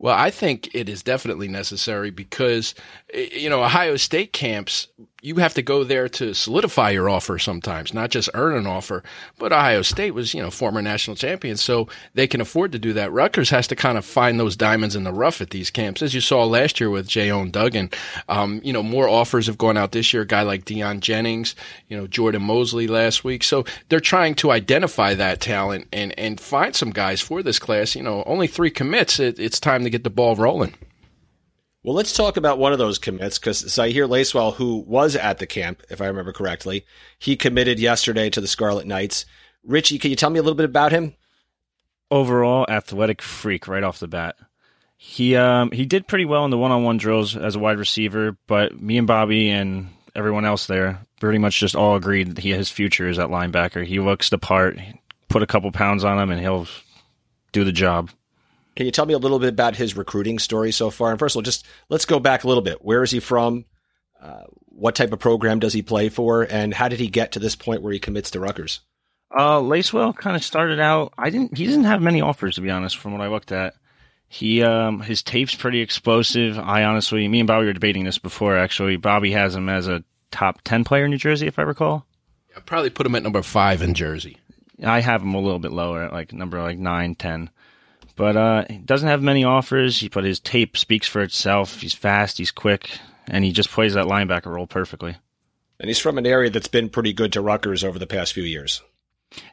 Well, 0.00 0.16
I 0.16 0.30
think 0.30 0.74
it 0.74 0.88
is 0.88 1.02
definitely 1.02 1.46
necessary 1.46 2.10
because, 2.10 2.74
you 3.14 3.50
know, 3.50 3.62
Ohio 3.62 3.96
State 3.96 4.32
camps 4.32 4.88
you 5.22 5.36
have 5.36 5.54
to 5.54 5.62
go 5.62 5.84
there 5.84 6.08
to 6.08 6.34
solidify 6.34 6.90
your 6.90 7.08
offer 7.08 7.38
sometimes, 7.38 7.92
not 7.92 8.10
just 8.10 8.30
earn 8.34 8.56
an 8.56 8.66
offer. 8.66 9.02
But 9.38 9.52
Ohio 9.52 9.82
State 9.82 10.12
was, 10.12 10.34
you 10.34 10.42
know, 10.42 10.50
former 10.50 10.82
national 10.82 11.16
champion, 11.16 11.56
so 11.56 11.88
they 12.14 12.26
can 12.26 12.40
afford 12.40 12.72
to 12.72 12.78
do 12.78 12.92
that. 12.94 13.12
Rutgers 13.12 13.50
has 13.50 13.66
to 13.68 13.76
kind 13.76 13.98
of 13.98 14.04
find 14.04 14.38
those 14.38 14.56
diamonds 14.56 14.96
in 14.96 15.04
the 15.04 15.12
rough 15.12 15.40
at 15.40 15.50
these 15.50 15.70
camps, 15.70 16.02
as 16.02 16.14
you 16.14 16.20
saw 16.20 16.44
last 16.44 16.80
year 16.80 16.90
with 16.90 17.08
Jayon 17.08 17.52
Duggan. 17.52 17.90
Um, 18.28 18.60
you 18.64 18.72
know, 18.72 18.82
more 18.82 19.08
offers 19.08 19.46
have 19.46 19.58
gone 19.58 19.76
out 19.76 19.92
this 19.92 20.12
year. 20.12 20.22
A 20.22 20.26
guy 20.26 20.42
like 20.42 20.64
Deion 20.64 21.00
Jennings, 21.00 21.54
you 21.88 21.96
know, 21.96 22.06
Jordan 22.06 22.42
Mosley 22.42 22.86
last 22.86 23.24
week. 23.24 23.44
So 23.44 23.64
they're 23.88 24.00
trying 24.00 24.34
to 24.36 24.50
identify 24.50 25.14
that 25.14 25.40
talent 25.40 25.86
and 25.92 26.18
and 26.18 26.40
find 26.40 26.74
some 26.74 26.90
guys 26.90 27.20
for 27.20 27.42
this 27.42 27.58
class. 27.58 27.94
You 27.94 28.02
know, 28.02 28.22
only 28.26 28.46
three 28.46 28.70
commits. 28.70 29.20
It, 29.20 29.38
it's 29.38 29.60
time 29.60 29.84
to 29.84 29.90
get 29.90 30.04
the 30.04 30.10
ball 30.10 30.36
rolling. 30.36 30.74
Well, 31.82 31.94
let's 31.94 32.12
talk 32.12 32.36
about 32.36 32.58
one 32.58 32.72
of 32.72 32.78
those 32.78 32.98
commits 32.98 33.38
because 33.38 33.58
Zahir 33.58 34.06
Lacewell, 34.06 34.54
who 34.54 34.76
was 34.86 35.16
at 35.16 35.38
the 35.38 35.46
camp, 35.46 35.82
if 35.88 36.02
I 36.02 36.06
remember 36.06 36.32
correctly, 36.32 36.84
he 37.18 37.36
committed 37.36 37.80
yesterday 37.80 38.28
to 38.30 38.40
the 38.40 38.46
Scarlet 38.46 38.86
Knights. 38.86 39.24
Richie, 39.64 39.98
can 39.98 40.10
you 40.10 40.16
tell 40.16 40.28
me 40.28 40.38
a 40.38 40.42
little 40.42 40.56
bit 40.56 40.66
about 40.66 40.92
him? 40.92 41.14
Overall, 42.10 42.66
athletic 42.68 43.22
freak 43.22 43.66
right 43.66 43.82
off 43.82 43.98
the 43.98 44.08
bat. 44.08 44.36
He 44.98 45.36
um, 45.36 45.70
he 45.70 45.86
did 45.86 46.06
pretty 46.06 46.26
well 46.26 46.44
in 46.44 46.50
the 46.50 46.58
one-on-one 46.58 46.98
drills 46.98 47.34
as 47.34 47.56
a 47.56 47.58
wide 47.58 47.78
receiver, 47.78 48.36
but 48.46 48.78
me 48.78 48.98
and 48.98 49.06
Bobby 49.06 49.48
and 49.48 49.88
everyone 50.14 50.44
else 50.44 50.66
there 50.66 51.00
pretty 51.20 51.38
much 51.38 51.60
just 51.60 51.76
all 51.76 51.96
agreed 51.96 52.28
that 52.28 52.38
he 52.38 52.50
his 52.50 52.70
future 52.70 53.08
is 53.08 53.18
at 53.18 53.28
linebacker. 53.28 53.86
He 53.86 54.00
looks 54.00 54.28
the 54.28 54.38
part. 54.38 54.78
Put 55.28 55.42
a 55.42 55.46
couple 55.46 55.70
pounds 55.72 56.04
on 56.04 56.18
him, 56.18 56.30
and 56.30 56.40
he'll 56.40 56.66
do 57.52 57.64
the 57.64 57.72
job. 57.72 58.10
Can 58.80 58.86
you 58.86 58.92
tell 58.92 59.04
me 59.04 59.12
a 59.12 59.18
little 59.18 59.38
bit 59.38 59.50
about 59.50 59.76
his 59.76 59.94
recruiting 59.94 60.38
story 60.38 60.72
so 60.72 60.88
far? 60.88 61.10
And 61.10 61.18
first 61.18 61.34
of 61.34 61.40
all, 61.40 61.42
just 61.42 61.66
let's 61.90 62.06
go 62.06 62.18
back 62.18 62.44
a 62.44 62.48
little 62.48 62.62
bit. 62.62 62.82
Where 62.82 63.02
is 63.02 63.10
he 63.10 63.20
from? 63.20 63.66
Uh, 64.18 64.44
what 64.68 64.94
type 64.94 65.12
of 65.12 65.18
program 65.18 65.58
does 65.58 65.74
he 65.74 65.82
play 65.82 66.08
for? 66.08 66.44
And 66.44 66.72
how 66.72 66.88
did 66.88 66.98
he 66.98 67.08
get 67.08 67.32
to 67.32 67.38
this 67.38 67.54
point 67.54 67.82
where 67.82 67.92
he 67.92 67.98
commits 67.98 68.30
to 68.30 68.40
Rutgers? 68.40 68.80
Uh, 69.36 69.60
Lacewell 69.60 70.16
kind 70.16 70.34
of 70.34 70.42
started 70.42 70.80
out. 70.80 71.12
I 71.18 71.28
didn't. 71.28 71.58
He 71.58 71.66
didn't 71.66 71.84
have 71.84 72.00
many 72.00 72.22
offers 72.22 72.54
to 72.54 72.62
be 72.62 72.70
honest. 72.70 72.96
From 72.96 73.12
what 73.12 73.20
I 73.20 73.28
looked 73.28 73.52
at, 73.52 73.74
He 74.28 74.62
um 74.62 75.00
his 75.00 75.22
tape's 75.22 75.54
pretty 75.54 75.82
explosive. 75.82 76.58
I 76.58 76.84
honestly, 76.84 77.28
me 77.28 77.40
and 77.40 77.46
Bobby 77.46 77.66
were 77.66 77.74
debating 77.74 78.04
this 78.04 78.16
before. 78.16 78.56
Actually, 78.56 78.96
Bobby 78.96 79.32
has 79.32 79.54
him 79.54 79.68
as 79.68 79.88
a 79.88 80.04
top 80.30 80.62
ten 80.62 80.84
player 80.84 81.04
in 81.04 81.10
New 81.10 81.18
Jersey, 81.18 81.48
if 81.48 81.58
I 81.58 81.64
recall. 81.64 82.06
I 82.56 82.60
probably 82.60 82.88
put 82.88 83.04
him 83.04 83.14
at 83.14 83.22
number 83.22 83.42
five 83.42 83.82
in 83.82 83.92
Jersey. 83.92 84.38
I 84.82 85.00
have 85.00 85.20
him 85.20 85.34
a 85.34 85.40
little 85.40 85.58
bit 85.58 85.72
lower, 85.72 86.04
at 86.04 86.14
like 86.14 86.32
number 86.32 86.62
like 86.62 86.78
nine, 86.78 87.14
ten. 87.14 87.50
But 88.20 88.36
uh, 88.36 88.64
he 88.68 88.76
doesn't 88.76 89.08
have 89.08 89.22
many 89.22 89.44
offers. 89.44 90.06
But 90.08 90.24
his 90.24 90.40
tape 90.40 90.76
speaks 90.76 91.08
for 91.08 91.22
itself. 91.22 91.80
He's 91.80 91.94
fast, 91.94 92.36
he's 92.36 92.50
quick, 92.50 92.90
and 93.26 93.42
he 93.42 93.50
just 93.50 93.70
plays 93.70 93.94
that 93.94 94.04
linebacker 94.04 94.52
role 94.52 94.66
perfectly. 94.66 95.16
And 95.78 95.88
he's 95.88 95.98
from 95.98 96.18
an 96.18 96.26
area 96.26 96.50
that's 96.50 96.68
been 96.68 96.90
pretty 96.90 97.14
good 97.14 97.32
to 97.32 97.40
Rutgers 97.40 97.82
over 97.82 97.98
the 97.98 98.06
past 98.06 98.34
few 98.34 98.42
years. 98.42 98.82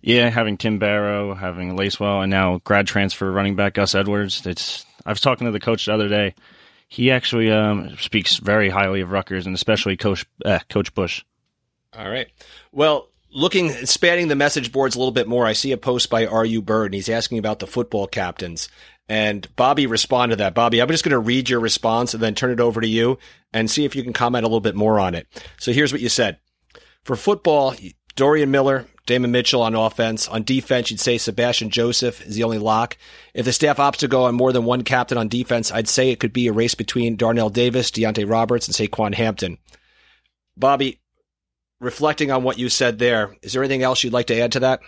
Yeah, 0.01 0.29
having 0.29 0.57
Tim 0.57 0.79
Barrow, 0.79 1.33
having 1.33 1.77
Lacewell, 1.77 2.23
and 2.23 2.29
now 2.29 2.59
grad 2.65 2.87
transfer 2.87 3.31
running 3.31 3.55
back 3.55 3.75
Gus 3.75 3.95
Edwards. 3.95 4.45
It's 4.45 4.85
I 5.05 5.11
was 5.11 5.21
talking 5.21 5.45
to 5.45 5.51
the 5.51 5.61
coach 5.61 5.85
the 5.85 5.93
other 5.93 6.09
day. 6.09 6.35
He 6.89 7.09
actually 7.11 7.49
um, 7.49 7.95
speaks 7.97 8.35
very 8.35 8.69
highly 8.69 8.99
of 8.99 9.11
Rutgers, 9.11 9.45
and 9.45 9.55
especially 9.55 9.95
Coach 9.95 10.25
uh, 10.43 10.59
Coach 10.69 10.93
Bush. 10.93 11.23
All 11.97 12.09
right. 12.09 12.27
Well, 12.73 13.07
looking 13.31 13.71
spanning 13.85 14.27
the 14.27 14.35
message 14.35 14.71
boards 14.71 14.95
a 14.95 14.99
little 14.99 15.11
bit 15.11 15.27
more, 15.27 15.45
I 15.45 15.53
see 15.53 15.71
a 15.71 15.77
post 15.77 16.09
by 16.09 16.25
R.U. 16.25 16.61
Bird, 16.61 16.87
and 16.87 16.93
he's 16.93 17.09
asking 17.09 17.37
about 17.37 17.59
the 17.59 17.67
football 17.67 18.07
captains. 18.07 18.69
And 19.09 19.47
Bobby 19.55 19.87
responded 19.87 20.35
to 20.35 20.43
that. 20.43 20.53
Bobby, 20.53 20.81
I'm 20.81 20.89
just 20.89 21.03
going 21.03 21.11
to 21.11 21.19
read 21.19 21.49
your 21.49 21.59
response 21.59 22.13
and 22.13 22.21
then 22.21 22.35
turn 22.35 22.51
it 22.51 22.59
over 22.59 22.81
to 22.81 22.87
you 22.87 23.17
and 23.53 23.71
see 23.71 23.85
if 23.85 23.95
you 23.95 24.03
can 24.03 24.13
comment 24.13 24.43
a 24.43 24.47
little 24.47 24.59
bit 24.59 24.75
more 24.75 24.99
on 24.99 25.15
it. 25.15 25.27
So 25.59 25.71
here's 25.71 25.93
what 25.93 26.01
you 26.01 26.09
said. 26.09 26.39
For 27.05 27.15
football, 27.15 27.73
Dorian 28.15 28.51
Miller, 28.51 28.85
Damon 29.05 29.31
Mitchell 29.31 29.61
on 29.61 29.75
offense. 29.75 30.27
On 30.27 30.43
defense, 30.43 30.91
you'd 30.91 30.99
say 30.99 31.17
Sebastian 31.17 31.69
Joseph 31.69 32.25
is 32.25 32.35
the 32.35 32.43
only 32.43 32.59
lock. 32.59 32.97
If 33.33 33.45
the 33.45 33.53
staff 33.53 33.77
opts 33.77 33.97
to 33.97 34.09
go 34.09 34.25
on 34.25 34.35
more 34.35 34.51
than 34.51 34.65
one 34.65 34.83
captain 34.83 35.17
on 35.17 35.29
defense, 35.29 35.71
I'd 35.71 35.87
say 35.87 36.09
it 36.09 36.19
could 36.19 36.33
be 36.33 36.47
a 36.47 36.53
race 36.53 36.75
between 36.75 37.15
Darnell 37.15 37.49
Davis, 37.49 37.89
Deonte 37.91 38.29
Roberts, 38.29 38.67
and 38.67 38.75
Saquan 38.75 39.13
Hampton. 39.13 39.57
Bobby, 40.57 40.99
reflecting 41.79 42.31
on 42.31 42.43
what 42.43 42.57
you 42.57 42.69
said 42.69 42.99
there, 42.99 43.35
is 43.41 43.53
there 43.53 43.63
anything 43.63 43.83
else 43.83 44.03
you'd 44.03 44.13
like 44.13 44.27
to 44.27 44.39
add 44.39 44.53
to 44.53 44.59
that? 44.61 44.81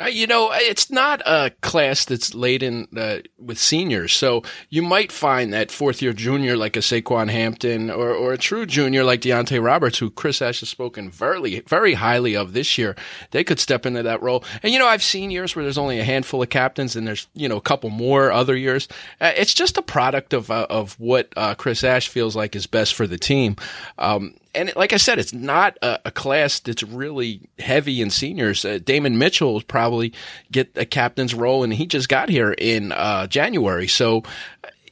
Uh, 0.00 0.06
you 0.06 0.26
know, 0.26 0.50
it's 0.54 0.90
not 0.90 1.20
a 1.26 1.50
class 1.60 2.06
that's 2.06 2.34
laden 2.34 2.88
uh, 2.96 3.18
with 3.38 3.58
seniors. 3.58 4.14
So 4.14 4.42
you 4.70 4.80
might 4.80 5.12
find 5.12 5.52
that 5.52 5.70
fourth 5.70 6.00
year 6.00 6.14
junior 6.14 6.56
like 6.56 6.78
a 6.78 6.80
Saquan 6.80 7.28
Hampton 7.28 7.90
or, 7.90 8.10
or 8.10 8.32
a 8.32 8.38
true 8.38 8.64
junior 8.64 9.04
like 9.04 9.20
Deonte 9.20 9.62
Roberts, 9.62 9.98
who 9.98 10.08
Chris 10.08 10.40
Ash 10.40 10.60
has 10.60 10.70
spoken 10.70 11.10
very, 11.10 11.60
very 11.60 11.92
highly 11.92 12.34
of 12.34 12.54
this 12.54 12.78
year. 12.78 12.96
They 13.32 13.44
could 13.44 13.60
step 13.60 13.84
into 13.84 14.02
that 14.02 14.22
role. 14.22 14.44
And, 14.62 14.72
you 14.72 14.78
know, 14.78 14.88
I've 14.88 15.02
seen 15.02 15.30
years 15.30 15.54
where 15.54 15.62
there's 15.62 15.76
only 15.76 16.00
a 16.00 16.04
handful 16.04 16.42
of 16.42 16.48
captains 16.48 16.96
and 16.96 17.06
there's, 17.06 17.26
you 17.34 17.46
know, 17.46 17.58
a 17.58 17.60
couple 17.60 17.90
more 17.90 18.32
other 18.32 18.56
years. 18.56 18.88
Uh, 19.20 19.32
it's 19.36 19.52
just 19.52 19.76
a 19.76 19.82
product 19.82 20.32
of, 20.32 20.50
uh, 20.50 20.66
of 20.70 20.98
what 20.98 21.34
uh, 21.36 21.54
Chris 21.54 21.84
Ash 21.84 22.08
feels 22.08 22.34
like 22.34 22.56
is 22.56 22.66
best 22.66 22.94
for 22.94 23.06
the 23.06 23.18
team. 23.18 23.56
Um, 23.98 24.36
and 24.54 24.72
like 24.76 24.92
I 24.92 24.98
said, 24.98 25.18
it's 25.18 25.32
not 25.32 25.78
a, 25.82 26.00
a, 26.06 26.10
class 26.10 26.60
that's 26.60 26.82
really 26.82 27.48
heavy 27.58 28.02
in 28.02 28.10
seniors. 28.10 28.64
Uh, 28.64 28.78
Damon 28.82 29.18
Mitchell 29.18 29.54
will 29.54 29.62
probably 29.62 30.12
get 30.50 30.76
a 30.76 30.84
captain's 30.84 31.34
role, 31.34 31.64
and 31.64 31.72
he 31.72 31.86
just 31.86 32.08
got 32.08 32.28
here 32.28 32.52
in 32.52 32.92
uh, 32.92 33.26
January. 33.26 33.88
So, 33.88 34.22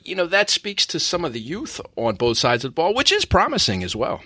you 0.02 0.14
know, 0.14 0.26
that 0.26 0.50
speaks 0.50 0.86
to 0.86 1.00
some 1.00 1.24
of 1.24 1.32
the 1.32 1.40
youth 1.40 1.80
on 1.96 2.14
both 2.16 2.38
sides 2.38 2.64
of 2.64 2.70
the 2.70 2.74
ball, 2.74 2.94
which 2.94 3.12
is 3.12 3.24
promising 3.24 3.84
as 3.84 3.94
well. 3.94 4.22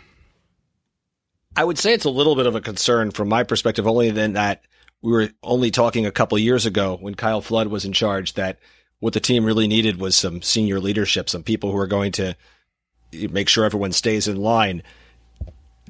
I 1.56 1.64
would 1.64 1.78
say 1.78 1.92
it's 1.92 2.04
a 2.04 2.10
little 2.10 2.36
bit 2.36 2.46
of 2.46 2.54
a 2.54 2.60
concern 2.60 3.10
from 3.10 3.28
my 3.28 3.42
perspective, 3.42 3.86
only 3.86 4.10
then 4.10 4.34
that 4.34 4.62
we 5.02 5.12
were 5.12 5.30
only 5.42 5.70
talking 5.70 6.06
a 6.06 6.12
couple 6.12 6.38
years 6.38 6.64
ago 6.64 6.96
when 7.00 7.14
Kyle 7.14 7.40
Flood 7.40 7.68
was 7.68 7.84
in 7.84 7.92
charge 7.92 8.34
that 8.34 8.58
what 9.00 9.12
the 9.12 9.20
team 9.20 9.44
really 9.44 9.68
needed 9.68 10.00
was 10.00 10.16
some 10.16 10.42
senior 10.42 10.80
leadership, 10.80 11.28
some 11.28 11.42
people 11.42 11.70
who 11.70 11.76
are 11.76 11.86
going 11.86 12.12
to 12.12 12.34
make 13.12 13.48
sure 13.48 13.64
everyone 13.64 13.92
stays 13.92 14.26
in 14.26 14.36
line 14.36 14.82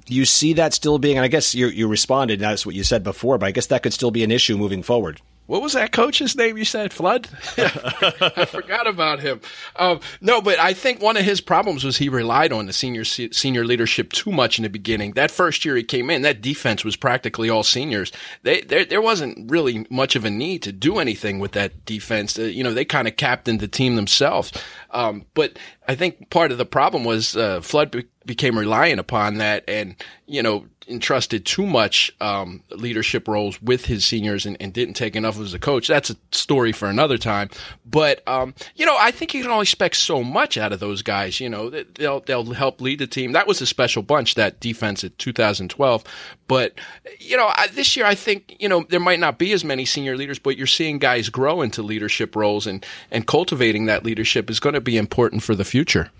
you 0.07 0.25
see 0.25 0.55
that 0.55 0.75
still 0.75 0.99
being, 0.99 1.17
and 1.17 1.25
I 1.25 1.29
guess 1.29 1.55
you, 1.55 1.69
you 1.69 1.89
responded, 1.89 2.41
that's 2.41 2.67
what 2.67 2.75
you 2.75 2.85
said 2.85 3.03
before, 3.03 3.39
but 3.39 3.47
I 3.47 3.51
guess 3.51 3.67
that 3.67 3.83
could 3.83 3.93
still 3.93 4.11
be 4.11 4.25
an 4.25 4.31
issue 4.31 4.57
moving 4.57 4.83
forward. 4.83 5.21
What 5.47 5.61
was 5.61 5.75
that 5.75 5.93
coach's 5.93 6.35
name 6.37 6.57
you 6.57 6.65
said? 6.65 6.91
Flood? 6.91 7.29
I 7.59 8.47
forgot 8.49 8.87
about 8.87 9.21
him. 9.21 9.43
Um, 9.77 10.01
no, 10.23 10.41
but 10.41 10.59
I 10.59 10.73
think 10.73 11.03
one 11.03 11.19
of 11.19 11.25
his 11.25 11.43
problems 11.43 11.85
was 11.85 11.99
he 11.99 12.09
relied 12.09 12.51
on 12.51 12.65
the 12.65 12.73
senior 12.73 13.05
senior 13.05 13.67
leadership 13.67 14.13
too 14.13 14.33
much 14.33 14.59
in 14.59 14.63
the 14.63 14.71
beginning. 14.71 15.13
That 15.13 15.31
first 15.31 15.67
year 15.67 15.77
he 15.77 15.83
came 15.83 16.09
in, 16.09 16.23
that 16.23 16.41
defense 16.41 16.83
was 16.83 16.97
practically 16.97 17.51
all 17.51 17.63
seniors. 17.63 18.11
They, 18.43 18.63
there, 18.63 18.87
there 18.87 19.03
wasn't 19.03 19.51
really 19.51 19.87
much 19.91 20.17
of 20.17 20.25
a 20.25 20.31
need 20.31 20.63
to 20.63 20.73
do 20.73 20.99
anything 20.99 21.41
with 21.41 21.53
that 21.53 21.85
defense. 21.85 22.39
Uh, 22.39 22.45
you 22.45 22.65
know, 22.65 22.73
they 22.73 22.87
kind 22.87 23.07
of 23.07 23.19
captained 23.19 23.61
the 23.61 23.69
team 23.69 23.97
themselves. 23.97 24.51
Um, 24.93 25.27
but 25.35 25.59
I 25.87 25.95
think 25.95 26.31
part 26.31 26.53
of 26.53 26.59
the 26.59 26.65
problem 26.65 27.05
was 27.05 27.37
uh, 27.37 27.61
Flood 27.61 28.07
became 28.27 28.59
reliant 28.59 29.01
upon 29.01 29.35
that, 29.35 29.65
and 29.69 29.97
you 30.27 30.43
know 30.43 30.67
entrusted 30.89 31.45
too 31.47 31.67
much 31.67 32.13
um, 32.21 32.63
leadership 32.71 33.27
roles 33.29 33.61
with 33.63 33.87
his 33.87 34.05
seniors 34.05 34.47
and, 34.47 34.57
and, 34.61 34.73
didn't 34.73 34.95
take 34.95 35.17
enough 35.17 35.39
as 35.41 35.55
a 35.55 35.59
coach. 35.59 35.89
That's 35.89 36.11
a 36.11 36.17
story 36.33 36.73
for 36.73 36.89
another 36.89 37.17
time. 37.17 37.49
But 37.87 38.27
um, 38.29 38.55
you 38.75 38.85
know, 38.85 38.97
I 38.99 39.11
think 39.11 39.35
you 39.35 39.43
can 39.43 39.51
only 39.51 39.63
expect 39.63 39.97
so 39.97 40.23
much 40.23 40.59
out 40.59 40.73
of 40.73 40.81
those 40.81 41.03
guys. 41.03 41.41
You 41.41 41.49
know, 41.49 41.71
they'll 41.71 42.21
they'll 42.21 42.53
help 42.53 42.81
lead 42.81 42.99
the 42.99 43.07
team. 43.07 43.33
That 43.33 43.47
was 43.47 43.61
a 43.61 43.67
special 43.67 44.03
bunch 44.03 44.35
that 44.35 44.61
defense 44.61 45.05
at 45.05 45.19
2012. 45.19 46.05
But 46.49 46.75
you 47.19 47.37
know, 47.37 47.51
I, 47.57 47.69
this 47.69 47.97
year 47.97 48.07
I 48.07 48.15
think 48.15 48.57
you 48.59 48.69
know 48.69 48.85
there 48.89 49.01
might 49.01 49.21
not 49.21 49.39
be 49.39 49.53
as 49.53 49.65
many 49.65 49.85
senior 49.85 50.17
leaders, 50.17 50.39
but 50.39 50.57
you're 50.57 50.67
seeing 50.67 50.99
guys 50.99 51.29
grow 51.29 51.63
into 51.63 51.83
leadership 51.83 52.37
roles, 52.37 52.67
and 52.67 52.85
and 53.11 53.27
cultivating 53.27 53.87
that 53.87 54.05
leadership 54.05 54.51
is 54.51 54.61
going 54.61 54.75
to 54.75 54.81
be 54.81 54.97
important 54.97 55.43
for 55.43 55.55
the 55.55 55.65
future. 55.65 56.11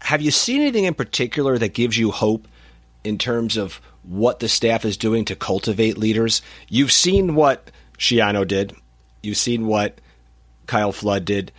Have 0.00 0.22
you 0.22 0.30
seen 0.30 0.60
anything 0.60 0.84
in 0.84 0.94
particular 0.94 1.58
that 1.58 1.74
gives 1.74 1.98
you 1.98 2.10
hope 2.10 2.48
in 3.04 3.18
terms 3.18 3.56
of 3.56 3.80
what 4.02 4.40
the 4.40 4.48
staff 4.48 4.84
is 4.84 4.96
doing 4.96 5.24
to 5.26 5.36
cultivate 5.36 5.98
leaders? 5.98 6.42
You've 6.68 6.92
seen 6.92 7.34
what 7.34 7.70
Schiano 7.98 8.46
did. 8.46 8.74
You've 9.22 9.36
seen 9.36 9.66
what 9.66 10.00
Kyle 10.66 10.92
Flood 10.92 11.24
did. 11.24 11.52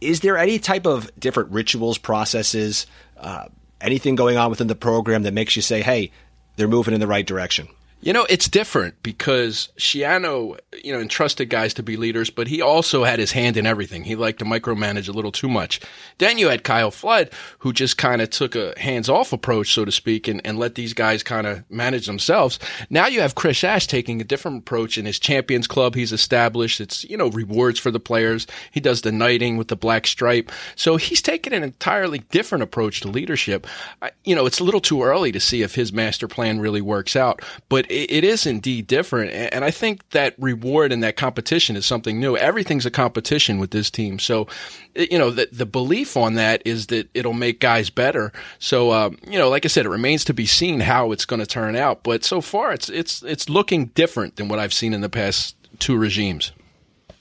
Is 0.00 0.20
there 0.20 0.36
any 0.36 0.58
type 0.58 0.86
of 0.86 1.10
different 1.18 1.52
rituals, 1.52 1.96
processes, 1.96 2.86
uh, 3.16 3.46
anything 3.80 4.16
going 4.16 4.36
on 4.36 4.50
within 4.50 4.66
the 4.66 4.74
program 4.74 5.22
that 5.22 5.32
makes 5.32 5.56
you 5.56 5.62
say, 5.62 5.80
hey, 5.80 6.10
they're 6.56 6.68
moving 6.68 6.94
in 6.94 7.00
the 7.00 7.06
right 7.06 7.26
direction? 7.26 7.68
You 8.04 8.12
know, 8.12 8.26
it's 8.28 8.48
different 8.48 9.02
because 9.02 9.70
Schiano, 9.78 10.58
you 10.84 10.92
know, 10.92 11.00
entrusted 11.00 11.48
guys 11.48 11.72
to 11.72 11.82
be 11.82 11.96
leaders, 11.96 12.28
but 12.28 12.48
he 12.48 12.60
also 12.60 13.02
had 13.02 13.18
his 13.18 13.32
hand 13.32 13.56
in 13.56 13.64
everything. 13.64 14.04
He 14.04 14.14
liked 14.14 14.40
to 14.40 14.44
micromanage 14.44 15.08
a 15.08 15.12
little 15.12 15.32
too 15.32 15.48
much. 15.48 15.80
Then 16.18 16.36
you 16.36 16.50
had 16.50 16.64
Kyle 16.64 16.90
Flood, 16.90 17.30
who 17.60 17.72
just 17.72 17.96
kind 17.96 18.20
of 18.20 18.28
took 18.28 18.56
a 18.56 18.78
hands 18.78 19.08
off 19.08 19.32
approach, 19.32 19.72
so 19.72 19.86
to 19.86 19.90
speak, 19.90 20.28
and, 20.28 20.42
and 20.44 20.58
let 20.58 20.74
these 20.74 20.92
guys 20.92 21.22
kind 21.22 21.46
of 21.46 21.64
manage 21.70 22.04
themselves. 22.04 22.58
Now 22.90 23.06
you 23.06 23.22
have 23.22 23.36
Chris 23.36 23.64
Ash 23.64 23.86
taking 23.86 24.20
a 24.20 24.24
different 24.24 24.58
approach 24.58 24.98
in 24.98 25.06
his 25.06 25.18
Champions 25.18 25.66
Club 25.66 25.94
he's 25.94 26.12
established. 26.12 26.82
It's, 26.82 27.04
you 27.04 27.16
know, 27.16 27.28
rewards 27.30 27.80
for 27.80 27.90
the 27.90 27.98
players. 27.98 28.46
He 28.70 28.80
does 28.80 29.00
the 29.00 29.12
knighting 29.12 29.56
with 29.56 29.68
the 29.68 29.76
black 29.76 30.06
stripe. 30.06 30.52
So 30.76 30.98
he's 30.98 31.22
taken 31.22 31.54
an 31.54 31.62
entirely 31.62 32.18
different 32.18 32.64
approach 32.64 33.00
to 33.00 33.08
leadership. 33.08 33.66
I, 34.02 34.10
you 34.24 34.34
know, 34.34 34.44
it's 34.44 34.60
a 34.60 34.64
little 34.64 34.82
too 34.82 35.02
early 35.02 35.32
to 35.32 35.40
see 35.40 35.62
if 35.62 35.74
his 35.74 35.90
master 35.90 36.28
plan 36.28 36.60
really 36.60 36.82
works 36.82 37.16
out, 37.16 37.40
but 37.70 37.86
it, 37.94 38.24
is 38.24 38.46
indeed 38.46 38.86
different. 38.86 39.32
And 39.32 39.64
I 39.64 39.70
think 39.70 40.08
that 40.10 40.34
reward 40.38 40.92
and 40.92 41.02
that 41.02 41.16
competition 41.16 41.76
is 41.76 41.86
something 41.86 42.20
new. 42.20 42.36
Everything's 42.36 42.86
a 42.86 42.90
competition 42.90 43.58
with 43.58 43.70
this 43.70 43.90
team. 43.90 44.18
So, 44.18 44.46
you 44.94 45.18
know, 45.18 45.30
the, 45.30 45.48
the 45.52 45.66
belief 45.66 46.16
on 46.16 46.34
that 46.34 46.62
is 46.64 46.88
that 46.88 47.08
it'll 47.14 47.32
make 47.32 47.60
guys 47.60 47.90
better. 47.90 48.32
So, 48.58 48.92
um, 48.92 49.18
you 49.28 49.38
know, 49.38 49.48
like 49.48 49.64
I 49.64 49.68
said, 49.68 49.86
it 49.86 49.90
remains 49.90 50.24
to 50.26 50.34
be 50.34 50.46
seen 50.46 50.80
how 50.80 51.12
it's 51.12 51.24
going 51.24 51.40
to 51.40 51.46
turn 51.46 51.76
out. 51.76 52.02
But 52.02 52.24
so 52.24 52.40
far, 52.40 52.72
it's, 52.72 52.88
it's, 52.88 53.22
it's 53.22 53.48
looking 53.48 53.86
different 53.86 54.36
than 54.36 54.48
what 54.48 54.58
I've 54.58 54.74
seen 54.74 54.92
in 54.92 55.00
the 55.00 55.08
past 55.08 55.56
two 55.78 55.96
regimes. 55.96 56.52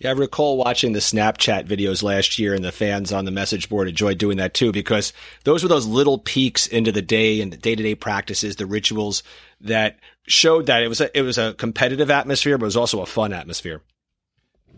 Yeah, 0.04 0.10
I 0.10 0.14
recall 0.14 0.58
watching 0.58 0.92
the 0.92 1.00
Snapchat 1.00 1.66
videos 1.66 2.04
last 2.04 2.38
year, 2.38 2.54
and 2.54 2.64
the 2.64 2.74
fans 2.74 3.14
on 3.14 3.24
the 3.24 3.32
message 3.32 3.70
board 3.70 3.88
enjoyed 3.88 4.18
doing 4.18 4.36
that 4.36 4.54
too, 4.54 4.74
because 4.74 5.14
those 5.46 5.64
were 5.64 5.70
those 5.70 5.88
little 5.88 6.18
peeks 6.18 6.68
into 6.68 6.92
the 6.92 7.02
day 7.02 7.40
and 7.40 7.54
the 7.54 7.58
day 7.58 7.74
to 7.74 7.82
day 7.82 7.96
practices, 7.96 8.58
the 8.58 8.66
rituals 8.66 9.24
that 9.64 10.00
showed 10.28 10.68
that 10.68 10.84
it 10.84 10.88
was 10.88 11.02
a, 11.02 11.18
it 11.18 11.22
was 11.22 11.38
a 11.38 11.54
competitive 11.54 12.12
atmosphere, 12.12 12.58
but 12.58 12.66
it 12.66 12.68
was 12.68 12.78
also 12.78 13.02
a 13.02 13.06
fun 13.06 13.34
atmosphere. 13.34 13.82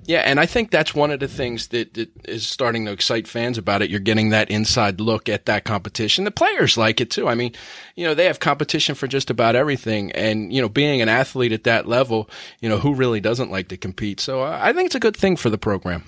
Yeah, 0.08 0.20
and 0.20 0.40
I 0.40 0.46
think 0.46 0.70
that's 0.70 0.94
one 0.94 1.10
of 1.10 1.20
the 1.20 1.28
things 1.28 1.70
that, 1.70 1.96
that 1.96 2.10
is 2.26 2.48
starting 2.48 2.86
to 2.86 2.92
excite 2.92 3.28
fans 3.28 3.58
about 3.58 3.82
it. 3.82 3.90
You're 3.90 4.00
getting 4.00 4.30
that 4.30 4.52
inside 4.52 5.02
look 5.02 5.30
at 5.30 5.48
that 5.48 5.64
competition. 5.64 6.26
The 6.26 6.32
players 6.32 6.78
like 6.78 7.02
it 7.02 7.10
too. 7.10 7.28
I 7.28 7.34
mean, 7.34 7.54
you 7.96 8.06
know, 8.06 8.14
they 8.14 8.26
have 8.26 8.40
competition 8.40 8.94
for 8.94 9.08
just 9.08 9.32
about 9.32 9.56
everything. 9.56 10.12
And, 10.12 10.54
you 10.54 10.62
know, 10.62 10.70
being 10.70 11.02
an 11.02 11.10
athlete 11.10 11.54
at 11.54 11.64
that 11.64 11.88
level, 11.88 12.30
you 12.60 12.70
know, 12.70 12.78
who 12.78 12.94
really 12.94 13.20
doesn't 13.20 13.50
like 13.50 13.70
to 13.70 13.78
compete? 13.78 14.20
So 14.20 14.44
uh, 14.44 14.60
I 14.62 14.74
think 14.74 14.86
it's 14.86 14.96
a 14.96 15.00
good 15.00 15.18
thing 15.18 15.38
for 15.38 15.50
the 15.50 15.58
program. 15.58 16.04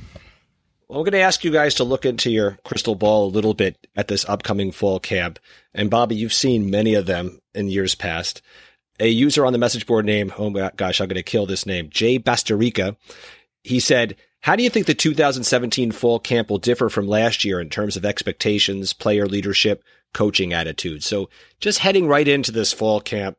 Well, 0.87 0.99
I'm 0.99 1.03
going 1.03 1.13
to 1.13 1.19
ask 1.19 1.43
you 1.43 1.51
guys 1.51 1.73
to 1.75 1.83
look 1.83 2.05
into 2.05 2.29
your 2.29 2.59
crystal 2.63 2.95
ball 2.95 3.25
a 3.25 3.33
little 3.33 3.55
bit 3.55 3.87
at 3.95 4.07
this 4.07 4.29
upcoming 4.29 4.71
fall 4.71 4.99
camp. 4.99 5.39
And 5.73 5.89
Bobby, 5.89 6.15
you've 6.15 6.33
seen 6.33 6.69
many 6.69 6.93
of 6.93 7.07
them 7.07 7.39
in 7.55 7.67
years 7.67 7.95
past. 7.95 8.43
A 8.99 9.07
user 9.07 9.45
on 9.45 9.53
the 9.53 9.59
message 9.59 9.85
board 9.85 10.05
name, 10.05 10.33
oh 10.37 10.49
my 10.49 10.71
gosh, 10.75 10.99
I'm 10.99 11.07
going 11.07 11.15
to 11.15 11.23
kill 11.23 11.45
this 11.45 11.65
name, 11.65 11.89
Jay 11.89 12.17
Basterica 12.17 12.95
he 13.67 13.79
said, 13.79 14.15
How 14.41 14.55
do 14.55 14.63
you 14.63 14.69
think 14.69 14.85
the 14.85 14.95
2017 14.95 15.91
fall 15.91 16.19
camp 16.19 16.49
will 16.49 16.57
differ 16.57 16.89
from 16.89 17.07
last 17.07 17.43
year 17.43 17.59
in 17.59 17.69
terms 17.69 17.97
of 17.97 18.05
expectations, 18.05 18.93
player 18.93 19.27
leadership, 19.27 19.83
coaching 20.13 20.53
attitude? 20.53 21.03
So 21.03 21.29
just 21.59 21.79
heading 21.79 22.07
right 22.07 22.27
into 22.27 22.51
this 22.51 22.73
fall 22.73 23.01
camp, 23.01 23.37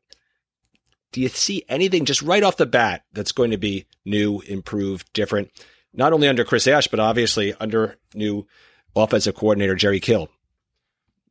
do 1.12 1.21
you 1.23 1.29
see 1.29 1.65
anything 1.69 2.05
just 2.05 2.23
right 2.23 2.43
off 2.43 2.59
the 2.59 2.67
bat 2.67 3.05
that's 3.12 3.33
going 3.33 3.53
to 3.53 3.57
be 3.57 3.87
new, 4.05 4.41
improved, 4.41 5.11
different? 5.15 5.50
Not 5.95 6.12
only 6.12 6.29
under 6.29 6.45
Chris 6.45 6.67
Ash, 6.67 6.87
but 6.87 7.00
obviously 7.00 7.55
under 7.55 7.97
new 8.15 8.47
offensive 8.95 9.35
coordinator 9.35 9.75
Jerry 9.75 10.00
Kill. 10.00 10.29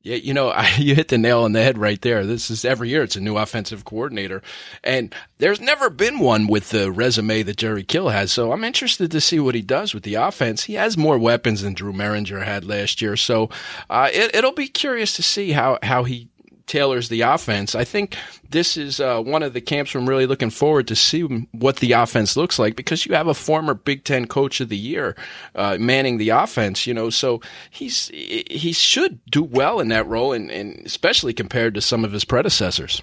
Yeah, 0.08 0.16
you 0.16 0.34
know, 0.34 0.50
I, 0.56 0.74
you 0.78 0.96
hit 0.96 1.10
the 1.10 1.18
nail 1.18 1.42
on 1.42 1.52
the 1.52 1.62
head 1.62 1.78
right 1.78 2.02
there. 2.02 2.26
This 2.26 2.50
is 2.50 2.64
every 2.64 2.90
year 2.90 3.04
it's 3.04 3.16
a 3.16 3.22
new 3.22 3.38
offensive 3.38 3.86
coordinator, 3.86 4.42
and 4.84 5.14
there's 5.38 5.60
never 5.60 5.90
been 5.90 6.20
one 6.20 6.48
with 6.48 6.70
the 6.70 6.92
resume 6.92 7.44
that 7.44 7.58
Jerry 7.58 7.84
Kill 7.84 8.10
has. 8.10 8.32
So 8.32 8.52
I'm 8.52 8.64
interested 8.64 9.12
to 9.12 9.22
see 9.22 9.40
what 9.40 9.56
he 9.56 9.62
does 9.62 9.94
with 9.94 10.04
the 10.04 10.16
offense. 10.16 10.64
He 10.64 10.76
has 10.76 10.98
more 10.98 11.18
weapons 11.18 11.62
than 11.62 11.74
Drew 11.74 11.94
Mehringer 11.94 12.44
had 12.44 12.64
last 12.64 13.02
year, 13.02 13.18
so 13.18 13.50
uh, 13.90 14.10
it, 14.14 14.34
it'll 14.36 14.54
be 14.54 14.68
curious 14.68 15.14
to 15.18 15.24
see 15.24 15.52
how 15.52 15.78
how 15.84 16.04
he 16.06 16.30
tailors 16.68 17.10
the 17.10 17.22
offense. 17.22 17.74
I 17.74 17.84
think 17.84 18.18
this 18.50 18.78
is 18.78 19.00
uh, 19.00 19.22
one 19.22 19.42
of 19.42 19.54
the 19.54 19.62
camps 19.62 19.96
I'm 19.96 20.08
really 20.08 20.28
looking 20.28 20.50
forward 20.50 20.88
to 20.90 20.96
see 20.96 21.22
what 21.22 21.78
the 21.78 21.94
offense 21.94 22.38
looks 22.38 22.60
like 22.60 22.76
because 22.76 23.06
you 23.06 23.16
have 23.16 23.28
a 23.28 23.34
former 23.34 23.74
Big 23.74 24.04
Ten 24.04 24.28
Coach 24.28 24.62
of 24.62 24.70
the 24.70 24.78
Year 24.78 25.16
uh, 25.56 25.78
manning 25.80 26.18
the 26.18 26.30
offense. 26.30 26.86
You 26.86 26.94
know, 26.94 27.10
so 27.10 27.42
he's 27.72 28.10
he 28.10 28.74
should 28.74 29.20
do 29.26 29.44
well 29.44 29.80
in 29.80 29.88
that 29.88 30.08
role, 30.08 30.34
and, 30.34 30.52
and 30.52 30.86
especially 30.86 31.34
compared 31.34 31.74
to 31.74 31.82
some 31.82 32.06
of 32.06 32.12
his 32.12 32.26
predecessors. 32.26 33.02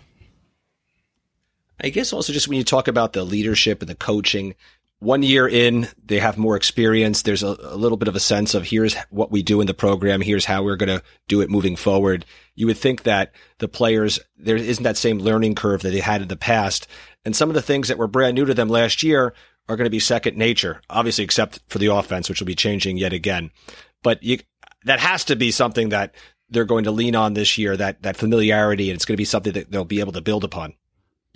I 1.81 1.89
guess 1.89 2.13
also 2.13 2.33
just 2.33 2.49
when 2.49 2.59
you 2.59 2.65
talk 2.65 2.87
about 2.87 3.13
the 3.13 3.25
leadership 3.25 3.81
and 3.81 3.89
the 3.89 3.97
coaching, 3.97 4.55
one 5.05 5.23
year 5.23 5.47
in, 5.47 5.87
they 6.05 6.19
have 6.19 6.39
more 6.39 6.57
experience. 6.57 7.23
There's 7.23 7.43
a, 7.43 7.57
a, 7.61 7.77
little 7.77 7.99
bit 7.99 8.09
of 8.09 8.17
a 8.17 8.21
sense 8.21 8.55
of 8.55 8.65
here's 8.65 8.97
what 9.11 9.31
we 9.31 9.43
do 9.43 9.61
in 9.61 9.67
the 9.67 9.75
program. 9.75 10.21
Here's 10.21 10.47
how 10.47 10.63
we're 10.63 10.77
going 10.77 10.89
to 10.89 11.03
do 11.29 11.41
it 11.43 11.51
moving 11.51 11.77
forward. 11.77 12.25
You 12.55 12.67
would 12.67 12.79
think 12.79 13.03
that 13.03 13.33
the 13.59 13.69
players, 13.69 14.19
there 14.37 14.57
isn't 14.57 14.83
that 14.83 14.97
same 14.97 15.19
learning 15.19 15.55
curve 15.55 15.83
that 15.83 15.91
they 15.91 16.01
had 16.01 16.23
in 16.23 16.29
the 16.29 16.37
past. 16.37 16.87
And 17.25 17.37
some 17.37 17.51
of 17.51 17.55
the 17.55 17.63
things 17.63 17.89
that 17.89 17.99
were 17.99 18.07
brand 18.07 18.35
new 18.35 18.47
to 18.47 18.55
them 18.55 18.69
last 18.69 19.03
year 19.03 19.35
are 19.69 19.77
going 19.77 19.87
to 19.87 19.91
be 19.91 20.01
second 20.01 20.37
nature, 20.37 20.81
obviously, 20.89 21.25
except 21.25 21.61
for 21.69 21.79
the 21.79 21.93
offense, 21.93 22.29
which 22.29 22.41
will 22.41 22.47
be 22.47 22.55
changing 22.55 22.97
yet 22.97 23.13
again. 23.13 23.51
But 24.03 24.23
you, 24.23 24.39
that 24.85 25.01
has 25.01 25.25
to 25.27 25.37
be 25.37 25.51
something 25.51 25.91
that 25.91 26.15
they're 26.49 26.65
going 26.65 26.85
to 26.85 26.91
lean 26.91 27.15
on 27.15 27.35
this 27.35 27.59
year, 27.59 27.77
that, 27.77 28.03
that 28.03 28.17
familiarity, 28.17 28.91
and 28.91 28.97
it's 28.97 29.05
going 29.05 29.15
to 29.15 29.21
be 29.21 29.25
something 29.25 29.53
that 29.53 29.71
they'll 29.71 29.85
be 29.85 30.01
able 30.01 30.13
to 30.13 30.21
build 30.21 30.45
upon. 30.45 30.75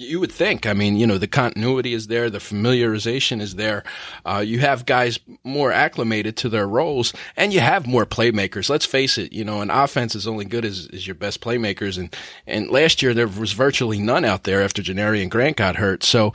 You 0.00 0.20
would 0.20 0.30
think. 0.30 0.64
I 0.64 0.74
mean, 0.74 0.96
you 0.96 1.08
know, 1.08 1.18
the 1.18 1.26
continuity 1.26 1.92
is 1.92 2.06
there, 2.06 2.30
the 2.30 2.38
familiarization 2.38 3.40
is 3.40 3.56
there. 3.56 3.82
Uh, 4.24 4.38
you 4.38 4.60
have 4.60 4.86
guys 4.86 5.18
more 5.42 5.72
acclimated 5.72 6.36
to 6.36 6.48
their 6.48 6.68
roles, 6.68 7.12
and 7.36 7.52
you 7.52 7.58
have 7.58 7.84
more 7.84 8.06
playmakers. 8.06 8.70
Let's 8.70 8.86
face 8.86 9.18
it. 9.18 9.32
You 9.32 9.44
know, 9.44 9.60
an 9.60 9.70
offense 9.70 10.14
is 10.14 10.28
only 10.28 10.44
good 10.44 10.64
as, 10.64 10.88
as 10.92 11.04
your 11.04 11.16
best 11.16 11.40
playmakers, 11.40 11.98
and 11.98 12.14
and 12.46 12.70
last 12.70 13.02
year 13.02 13.12
there 13.12 13.26
was 13.26 13.52
virtually 13.52 13.98
none 13.98 14.24
out 14.24 14.44
there 14.44 14.62
after 14.62 14.82
Janarion 14.82 15.30
Grant 15.30 15.56
got 15.56 15.74
hurt. 15.74 16.04
So 16.04 16.32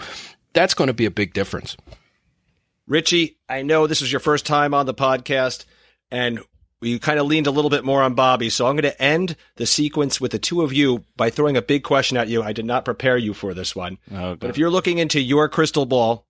that's 0.51 0.73
going 0.73 0.89
to 0.89 0.93
be 0.93 1.05
a 1.05 1.11
big 1.11 1.33
difference. 1.33 1.77
Richie, 2.85 3.37
I 3.47 3.61
know 3.61 3.87
this 3.87 4.01
was 4.01 4.11
your 4.11 4.19
first 4.19 4.45
time 4.45 4.73
on 4.73 4.87
the 4.87 4.93
podcast, 4.93 5.63
and 6.11 6.41
we 6.83 6.99
kind 6.99 7.17
of 7.17 7.25
leaned 7.25 7.47
a 7.47 7.51
little 7.51 7.69
bit 7.69 7.85
more 7.85 8.03
on 8.03 8.13
Bobby. 8.13 8.49
So 8.49 8.67
I'm 8.67 8.75
going 8.75 8.91
to 8.91 9.01
end 9.01 9.37
the 9.55 9.65
sequence 9.65 10.19
with 10.19 10.31
the 10.31 10.39
two 10.39 10.61
of 10.61 10.73
you 10.73 11.03
by 11.15 11.29
throwing 11.29 11.55
a 11.55 11.61
big 11.61 11.83
question 11.83 12.17
at 12.17 12.27
you. 12.27 12.43
I 12.43 12.51
did 12.51 12.65
not 12.65 12.85
prepare 12.85 13.17
you 13.17 13.33
for 13.33 13.53
this 13.53 13.75
one. 13.75 13.97
Okay. 14.11 14.35
But 14.35 14.49
if 14.49 14.57
you're 14.57 14.69
looking 14.69 14.97
into 14.97 15.21
your 15.21 15.47
crystal 15.47 15.85
ball, 15.85 16.27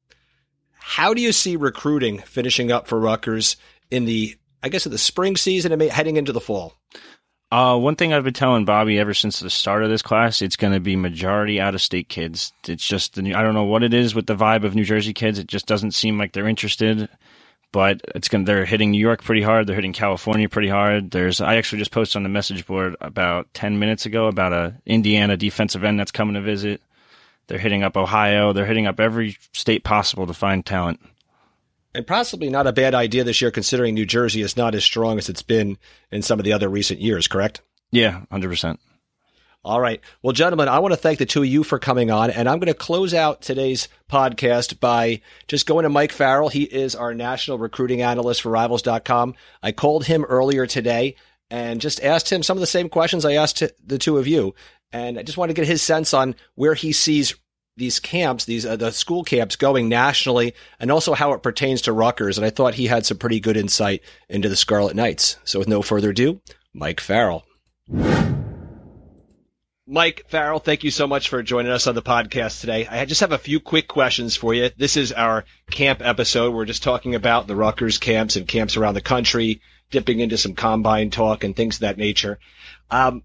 how 0.79 1.13
do 1.13 1.21
you 1.21 1.31
see 1.31 1.55
recruiting 1.55 2.19
finishing 2.19 2.71
up 2.71 2.87
for 2.87 2.99
Rutgers 2.99 3.57
in 3.89 4.05
the, 4.05 4.37
I 4.61 4.69
guess, 4.69 4.85
in 4.85 4.91
the 4.91 4.97
spring 4.97 5.35
season 5.35 5.71
and 5.71 5.81
heading 5.81 6.17
into 6.17 6.31
the 6.31 6.39
fall? 6.39 6.75
Uh, 7.51 7.77
one 7.77 7.95
thing 7.95 8.13
I've 8.13 8.23
been 8.23 8.33
telling 8.33 8.65
Bobby 8.65 8.99
ever 8.99 9.13
since 9.13 9.39
the 9.39 9.49
start 9.49 9.83
of 9.83 9.89
this 9.89 10.01
class, 10.01 10.41
it's 10.41 10.55
going 10.55 10.73
to 10.73 10.79
be 10.79 10.95
majority 10.95 11.59
out 11.59 11.75
of 11.75 11.81
state 11.81 12.09
kids. 12.09 12.51
It's 12.67 12.87
just, 12.87 13.17
I 13.17 13.21
don't 13.21 13.53
know 13.53 13.65
what 13.65 13.83
it 13.83 13.93
is 13.93 14.15
with 14.15 14.27
the 14.27 14.35
vibe 14.35 14.63
of 14.63 14.75
New 14.75 14.85
Jersey 14.85 15.13
kids. 15.13 15.39
It 15.39 15.47
just 15.47 15.67
doesn't 15.67 15.91
seem 15.91 16.17
like 16.17 16.31
they're 16.31 16.47
interested 16.47 17.09
but 17.73 18.01
it's 18.15 18.29
going 18.29 18.45
they're 18.45 18.65
hitting 18.65 18.91
New 18.91 19.01
York 19.01 19.23
pretty 19.23 19.41
hard. 19.41 19.67
They're 19.67 19.75
hitting 19.75 19.93
California 19.93 20.47
pretty 20.47 20.69
hard. 20.69 21.11
There's 21.11 21.41
I 21.41 21.55
actually 21.55 21.79
just 21.79 21.91
posted 21.91 22.17
on 22.17 22.23
the 22.23 22.29
message 22.29 22.65
board 22.65 22.95
about 23.01 23.53
10 23.53 23.79
minutes 23.79 24.05
ago 24.05 24.27
about 24.27 24.53
a 24.53 24.75
Indiana 24.85 25.35
defensive 25.35 25.83
end 25.83 25.99
that's 25.99 26.11
coming 26.11 26.35
to 26.35 26.41
visit. 26.41 26.81
They're 27.47 27.57
hitting 27.57 27.83
up 27.83 27.97
Ohio. 27.97 28.53
They're 28.53 28.67
hitting 28.67 28.87
up 28.87 28.99
every 28.99 29.37
state 29.51 29.83
possible 29.83 30.27
to 30.27 30.33
find 30.33 30.65
talent. 30.65 31.01
And 31.95 32.07
possibly 32.07 32.49
not 32.49 32.67
a 32.67 32.71
bad 32.71 32.95
idea 32.95 33.23
this 33.23 33.41
year 33.41 33.51
considering 33.51 33.95
New 33.95 34.05
Jersey 34.05 34.41
is 34.41 34.55
not 34.55 34.75
as 34.75 34.83
strong 34.83 35.17
as 35.17 35.27
it's 35.27 35.43
been 35.43 35.77
in 36.11 36.21
some 36.21 36.39
of 36.39 36.45
the 36.45 36.53
other 36.53 36.69
recent 36.69 37.01
years, 37.01 37.27
correct? 37.27 37.61
Yeah, 37.91 38.21
100%. 38.31 38.77
All 39.65 39.79
right. 39.79 40.01
Well, 40.21 40.33
gentlemen, 40.33 40.67
I 40.67 40.79
want 40.79 40.93
to 40.93 40.97
thank 40.97 41.19
the 41.19 41.25
two 41.25 41.41
of 41.41 41.47
you 41.47 41.63
for 41.63 41.79
coming 41.79 42.11
on. 42.11 42.29
And 42.29 42.49
I'm 42.49 42.59
going 42.59 42.67
to 42.67 42.73
close 42.73 43.13
out 43.13 43.41
today's 43.41 43.87
podcast 44.09 44.81
by 44.81 45.21
just 45.47 45.65
going 45.65 45.83
to 45.83 45.89
Mike 45.89 46.11
Farrell. 46.11 46.49
He 46.49 46.63
is 46.63 46.95
our 46.95 47.13
national 47.13 47.57
recruiting 47.57 48.01
analyst 48.01 48.41
for 48.41 48.49
rivals.com. 48.49 49.35
I 49.61 49.71
called 49.71 50.05
him 50.05 50.25
earlier 50.25 50.67
today 50.67 51.15
and 51.49 51.79
just 51.79 52.03
asked 52.03 52.29
him 52.29 52.43
some 52.43 52.57
of 52.57 52.61
the 52.61 52.67
same 52.67 52.89
questions 52.89 53.23
I 53.23 53.33
asked 53.33 53.63
the 53.85 53.97
two 53.97 54.17
of 54.17 54.27
you. 54.27 54.53
And 54.91 55.17
I 55.17 55.23
just 55.23 55.37
want 55.37 55.49
to 55.49 55.55
get 55.55 55.65
his 55.65 55.81
sense 55.81 56.13
on 56.13 56.35
where 56.55 56.73
he 56.73 56.91
sees 56.91 57.33
these 57.77 57.99
camps, 57.99 58.45
these 58.45 58.65
uh, 58.65 58.75
the 58.75 58.91
school 58.91 59.23
camps 59.23 59.55
going 59.55 59.87
nationally, 59.89 60.53
and 60.79 60.91
also 60.91 61.13
how 61.13 61.33
it 61.33 61.41
pertains 61.41 61.83
to 61.83 61.93
Rutgers. 61.93 62.37
And 62.37 62.45
I 62.45 62.49
thought 62.49 62.75
he 62.75 62.85
had 62.85 63.05
some 63.05 63.17
pretty 63.17 63.39
good 63.39 63.57
insight 63.57 64.03
into 64.29 64.49
the 64.49 64.55
Scarlet 64.55 64.95
Knights. 64.95 65.37
So 65.45 65.57
with 65.57 65.69
no 65.69 65.81
further 65.81 66.09
ado, 66.09 66.41
Mike 66.73 66.99
Farrell. 66.99 67.45
Mike 69.85 70.23
Farrell, 70.29 70.59
thank 70.59 70.85
you 70.85 70.91
so 70.91 71.07
much 71.07 71.27
for 71.27 71.43
joining 71.43 71.71
us 71.71 71.87
on 71.87 71.95
the 71.95 72.01
podcast 72.01 72.61
today. 72.61 72.87
I 72.87 73.03
just 73.03 73.19
have 73.19 73.33
a 73.33 73.37
few 73.37 73.59
quick 73.59 73.85
questions 73.85 74.33
for 74.33 74.53
you. 74.53 74.69
This 74.77 74.95
is 74.95 75.11
our 75.11 75.43
camp 75.71 75.99
episode. 76.01 76.53
We're 76.53 76.63
just 76.63 76.83
talking 76.83 77.15
about 77.15 77.47
the 77.47 77.55
Rutgers 77.55 77.97
camps 77.97 78.37
and 78.37 78.47
camps 78.47 78.77
around 78.77 78.93
the 78.93 79.01
country, 79.01 79.61
dipping 79.91 80.21
into 80.21 80.37
some 80.37 80.55
combine 80.55 81.09
talk 81.09 81.43
and 81.43 81.53
things 81.53 81.75
of 81.75 81.81
that 81.81 81.97
nature. 81.97 82.39
Um, 82.89 83.23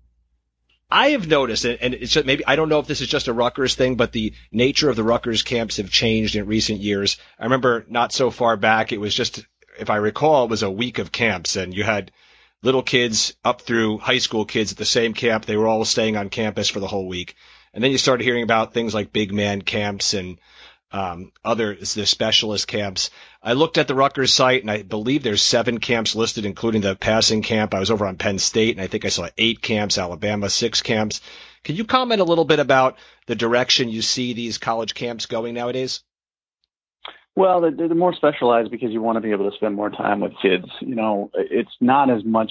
I 0.91 1.11
have 1.11 1.29
noticed, 1.29 1.65
and 1.65 1.95
it's 1.95 2.13
just 2.13 2.27
maybe 2.27 2.45
I 2.45 2.57
don't 2.57 2.69
know 2.69 2.81
if 2.81 2.89
this 2.89 3.03
is 3.03 3.09
just 3.09 3.29
a 3.29 3.33
Rutgers 3.33 3.77
thing, 3.77 3.95
but 3.95 4.11
the 4.11 4.33
nature 4.51 4.91
of 4.91 4.97
the 4.97 5.05
Rutgers 5.05 5.45
camps 5.45 5.77
have 5.77 5.91
changed 5.91 6.35
in 6.35 6.47
recent 6.47 6.81
years. 6.81 7.19
I 7.39 7.45
remember 7.45 7.87
not 7.89 8.13
so 8.13 8.33
far 8.33 8.57
back, 8.57 8.91
it 8.91 8.99
was 8.99 9.15
just, 9.15 9.47
if 9.79 9.91
I 9.91 9.97
recall, 9.97 10.47
it 10.47 10.51
was 10.51 10.65
a 10.65 10.71
week 10.71 10.99
of 10.99 11.13
camps, 11.13 11.55
and 11.55 11.73
you 11.73 11.85
had 11.85 12.11
little 12.63 12.83
kids 12.83 13.35
up 13.45 13.63
through 13.63 13.99
high 13.99 14.19
school 14.19 14.45
kids 14.45 14.73
at 14.73 14.79
the 14.79 14.85
same 14.85 15.15
camp. 15.15 15.45
They 15.45 15.57
were 15.57 15.69
all 15.69 15.85
staying 15.85 16.17
on 16.17 16.29
campus 16.29 16.69
for 16.69 16.81
the 16.81 16.89
whole 16.89 17.07
week. 17.07 17.35
And 17.73 17.85
then 17.85 17.93
you 17.93 17.99
started 17.99 18.25
hearing 18.25 18.43
about 18.43 18.75
things 18.75 18.95
like 18.95 19.13
big 19.13 19.33
man 19.33 19.63
camps 19.63 20.15
and 20.15 20.39
um, 20.91 21.33
other 21.45 21.75
the 21.75 22.07
specialist 22.07 22.67
camps. 22.67 23.11
I 23.43 23.53
looked 23.53 23.79
at 23.79 23.89
the 23.89 23.95
Rutgers 23.95 24.35
site 24.35 24.63
and 24.63 24.71
I 24.71 24.83
believe 24.83 25.23
there's 25.23 25.43
seven 25.43 25.79
camps 25.79 26.17
listed, 26.17 26.47
including 26.47 26.81
the 26.81 26.97
passing 26.97 27.43
camp. 27.43 27.75
I 27.75 27.81
was 27.81 27.91
over 27.91 28.07
on 28.07 28.17
Penn 28.17 28.39
State 28.39 28.75
and 28.75 28.81
I 28.81 28.87
think 28.87 29.05
I 29.05 29.11
saw 29.11 29.29
eight 29.37 29.61
camps, 29.61 29.99
Alabama 29.99 30.49
six 30.49 30.83
camps. 30.83 31.21
Can 31.63 31.77
you 31.77 31.85
comment 31.85 32.21
a 32.21 32.25
little 32.25 32.47
bit 32.47 32.59
about 32.59 32.97
the 33.27 33.35
direction 33.35 33.91
you 33.91 34.01
see 34.01 34.33
these 34.33 34.59
college 34.59 34.95
camps 34.95 35.27
going 35.27 35.55
nowadays? 35.55 36.03
Well, 37.39 37.61
they're, 37.61 37.95
more 37.95 38.13
specialized 38.13 38.73
because 38.73 38.91
you 38.91 39.01
want 39.01 39.15
to 39.15 39.21
be 39.21 39.31
able 39.31 39.49
to 39.49 39.57
spend 39.57 39.77
more 39.77 39.91
time 39.91 40.19
with 40.19 40.33
kids. 40.43 40.65
You 40.81 40.97
know, 40.97 41.31
it's 41.35 41.71
not 41.81 42.11
as 42.11 42.25
much 42.25 42.51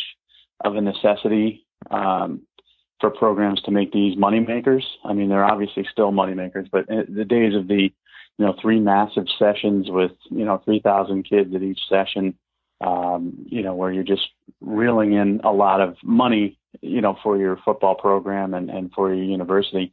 of 0.63 0.77
a 0.77 0.81
necessity 0.81 1.65
um, 1.91 2.43
for 3.01 3.09
programs 3.09 3.61
to 3.63 3.71
make 3.71 3.91
these 3.91 4.17
money 4.17 4.39
makers. 4.39 4.87
I 5.03 5.11
mean, 5.11 5.27
they're 5.27 5.43
obviously 5.43 5.85
still 5.91 6.11
money 6.11 6.35
makers, 6.35 6.69
but 6.71 6.87
the 6.87 7.25
days 7.25 7.53
of 7.53 7.67
the, 7.67 7.91
you 8.37 8.45
know, 8.45 8.55
three 8.61 8.79
massive 8.79 9.25
sessions 9.37 9.87
with, 9.89 10.13
you 10.29 10.45
know, 10.45 10.61
3,000 10.63 11.23
kids 11.23 11.53
at 11.53 11.63
each 11.63 11.81
session, 11.89 12.35
um, 12.79 13.33
you 13.45 13.63
know, 13.63 13.75
where 13.75 13.91
you're 13.91 14.05
just 14.05 14.29
reeling 14.61 15.11
in 15.11 15.41
a 15.43 15.51
lot 15.51 15.81
of 15.81 15.97
money, 16.01 16.57
you 16.79 17.01
know, 17.01 17.17
for 17.23 17.37
your 17.37 17.59
football 17.65 17.95
program 17.95 18.53
and, 18.53 18.69
and 18.69 18.93
for 18.93 19.13
your 19.13 19.25
university 19.25 19.91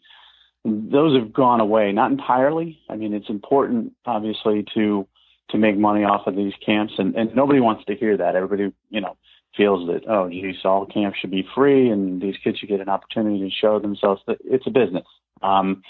those 0.64 1.18
have 1.18 1.32
gone 1.32 1.60
away, 1.60 1.92
not 1.92 2.10
entirely. 2.10 2.78
I 2.88 2.96
mean, 2.96 3.12
it's 3.12 3.28
important, 3.28 3.92
obviously, 4.06 4.64
to 4.74 5.06
to 5.50 5.58
make 5.58 5.76
money 5.76 6.04
off 6.04 6.26
of 6.26 6.34
these 6.34 6.54
camps, 6.64 6.94
and, 6.96 7.14
and 7.14 7.34
nobody 7.36 7.60
wants 7.60 7.84
to 7.84 7.94
hear 7.94 8.16
that. 8.16 8.34
Everybody, 8.34 8.72
you 8.88 9.00
know, 9.00 9.16
feels 9.56 9.86
that 9.88 10.08
oh, 10.08 10.28
geez, 10.30 10.56
all 10.64 10.86
camps 10.86 11.18
should 11.18 11.30
be 11.30 11.46
free, 11.54 11.90
and 11.90 12.20
these 12.20 12.36
kids 12.42 12.58
should 12.58 12.70
get 12.70 12.80
an 12.80 12.88
opportunity 12.88 13.40
to 13.40 13.50
show 13.50 13.78
themselves. 13.78 14.22
That 14.26 14.38
it's 14.44 14.66
a 14.66 14.70
business. 14.70 15.06
Um, 15.42 15.82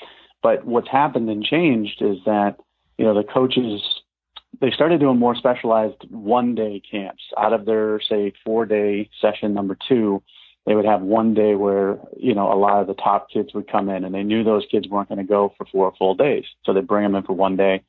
but 0.42 0.66
what's 0.66 0.88
happened 0.90 1.30
and 1.30 1.44
changed 1.44 2.02
is 2.02 2.18
that 2.26 2.56
you 2.98 3.04
know 3.04 3.14
the 3.14 3.24
coaches 3.24 3.80
they 4.60 4.70
started 4.70 5.00
doing 5.00 5.18
more 5.18 5.34
specialized 5.34 6.04
one 6.10 6.54
day 6.54 6.80
camps 6.88 7.22
out 7.38 7.52
of 7.52 7.64
their 7.64 8.00
say 8.08 8.32
four 8.44 8.66
day 8.66 9.08
session 9.20 9.54
number 9.54 9.76
two 9.88 10.22
they 10.66 10.74
would 10.74 10.87
have 10.87 11.03
one 11.03 11.35
day 11.35 11.55
where 11.55 11.98
you 12.16 12.35
know 12.35 12.53
a 12.53 12.59
lot 12.59 12.81
of 12.81 12.87
the 12.87 12.94
top 12.94 13.29
kids 13.31 13.55
would 13.55 13.70
come 13.70 13.88
in 13.88 14.05
and 14.05 14.14
they 14.14 14.22
knew 14.22 14.42
those 14.44 14.66
kids 14.70 14.88
weren't 14.88 15.09
going 15.09 15.18
to 15.18 15.24
go 15.24 15.53
for 15.57 15.66
four 15.66 15.92
full 15.98 16.14
days 16.14 16.44
so 16.64 16.72
they'd 16.72 16.87
bring 16.87 17.03
them 17.05 17.14
in 17.14 17.22
for 17.22 17.35
one 17.35 17.57
day 17.57 17.83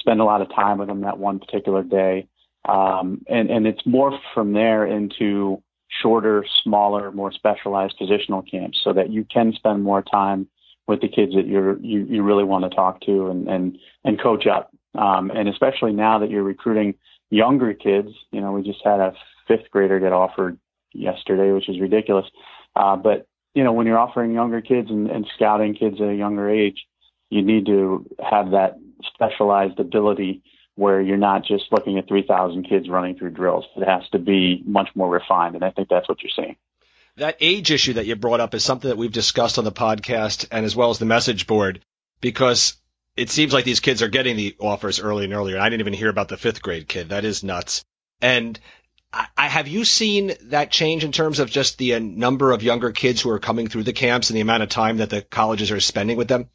spend 0.00 0.20
a 0.20 0.24
lot 0.24 0.42
of 0.42 0.48
time 0.54 0.78
with 0.78 0.88
them 0.88 1.02
that 1.02 1.18
one 1.18 1.38
particular 1.38 1.82
day 1.82 2.26
Um, 2.68 3.22
and, 3.28 3.50
and 3.50 3.66
it's 3.66 3.82
morphed 3.82 4.26
from 4.34 4.52
there 4.52 4.86
into 4.86 5.62
shorter, 6.00 6.44
smaller, 6.62 7.10
more 7.12 7.32
specialized 7.32 7.96
positional 8.00 8.48
camps 8.48 8.80
so 8.82 8.92
that 8.92 9.10
you 9.10 9.24
can 9.24 9.52
spend 9.52 9.82
more 9.82 10.02
time 10.02 10.46
with 10.86 11.00
the 11.00 11.08
kids 11.08 11.34
that 11.34 11.46
you're, 11.46 11.78
you, 11.80 12.06
you 12.08 12.22
really 12.22 12.44
want 12.44 12.64
to 12.64 12.70
talk 12.70 13.00
to 13.02 13.28
and, 13.28 13.48
and, 13.48 13.78
and 14.04 14.20
coach 14.20 14.46
up. 14.46 14.70
Um, 14.94 15.30
and 15.30 15.48
especially 15.48 15.92
now 15.92 16.18
that 16.20 16.30
you're 16.30 16.42
recruiting 16.42 16.94
younger 17.30 17.74
kids, 17.74 18.10
you 18.30 18.40
know, 18.40 18.52
we 18.52 18.62
just 18.62 18.80
had 18.84 19.00
a 19.00 19.12
fifth 19.48 19.70
grader 19.70 19.98
get 20.00 20.12
offered 20.12 20.58
yesterday, 20.92 21.52
which 21.52 21.68
is 21.68 21.80
ridiculous. 21.80 22.26
Uh, 22.74 22.96
but, 22.96 23.26
you 23.54 23.64
know, 23.64 23.72
when 23.72 23.86
you're 23.86 23.98
offering 23.98 24.32
younger 24.32 24.60
kids 24.60 24.90
and, 24.90 25.10
and 25.10 25.26
scouting 25.34 25.74
kids 25.74 26.00
at 26.00 26.08
a 26.08 26.14
younger 26.14 26.48
age, 26.48 26.86
you 27.30 27.42
need 27.42 27.66
to 27.66 28.06
have 28.18 28.50
that 28.50 28.78
specialized 29.14 29.78
ability 29.78 30.42
where 30.74 31.00
you're 31.00 31.16
not 31.16 31.44
just 31.44 31.64
looking 31.70 31.98
at 31.98 32.08
3,000 32.08 32.68
kids 32.68 32.88
running 32.88 33.16
through 33.16 33.30
drills. 33.30 33.64
It 33.76 33.86
has 33.86 34.08
to 34.12 34.18
be 34.18 34.62
much 34.64 34.88
more 34.94 35.08
refined, 35.08 35.54
and 35.54 35.64
I 35.64 35.70
think 35.70 35.88
that's 35.88 36.08
what 36.08 36.22
you're 36.22 36.32
seeing. 36.34 36.56
That 37.16 37.36
age 37.40 37.70
issue 37.70 37.94
that 37.94 38.06
you 38.06 38.16
brought 38.16 38.40
up 38.40 38.54
is 38.54 38.64
something 38.64 38.88
that 38.88 38.96
we've 38.96 39.12
discussed 39.12 39.58
on 39.58 39.64
the 39.64 39.72
podcast 39.72 40.46
and 40.50 40.64
as 40.64 40.74
well 40.74 40.90
as 40.90 40.98
the 40.98 41.04
message 41.04 41.46
board 41.46 41.80
because 42.22 42.74
it 43.16 43.28
seems 43.28 43.52
like 43.52 43.66
these 43.66 43.80
kids 43.80 44.00
are 44.00 44.08
getting 44.08 44.36
the 44.36 44.56
offers 44.58 44.98
early 44.98 45.24
and 45.24 45.34
earlier. 45.34 45.58
I 45.58 45.68
didn't 45.68 45.80
even 45.80 45.92
hear 45.92 46.08
about 46.08 46.28
the 46.28 46.38
fifth 46.38 46.62
grade 46.62 46.88
kid. 46.88 47.10
That 47.10 47.26
is 47.26 47.44
nuts. 47.44 47.84
And 48.22 48.58
I, 49.12 49.48
have 49.48 49.68
you 49.68 49.84
seen 49.84 50.32
that 50.44 50.70
change 50.70 51.04
in 51.04 51.12
terms 51.12 51.38
of 51.38 51.50
just 51.50 51.76
the 51.78 51.94
uh, 51.94 51.98
number 51.98 52.52
of 52.52 52.62
younger 52.62 52.92
kids 52.92 53.20
who 53.20 53.30
are 53.30 53.38
coming 53.38 53.68
through 53.68 53.82
the 53.82 53.92
camps 53.92 54.30
and 54.30 54.36
the 54.36 54.40
amount 54.40 54.62
of 54.62 54.68
time 54.70 54.98
that 54.98 55.10
the 55.10 55.20
colleges 55.22 55.70
are 55.70 55.80
spending 55.80 56.16
with 56.16 56.28
them? 56.28 56.48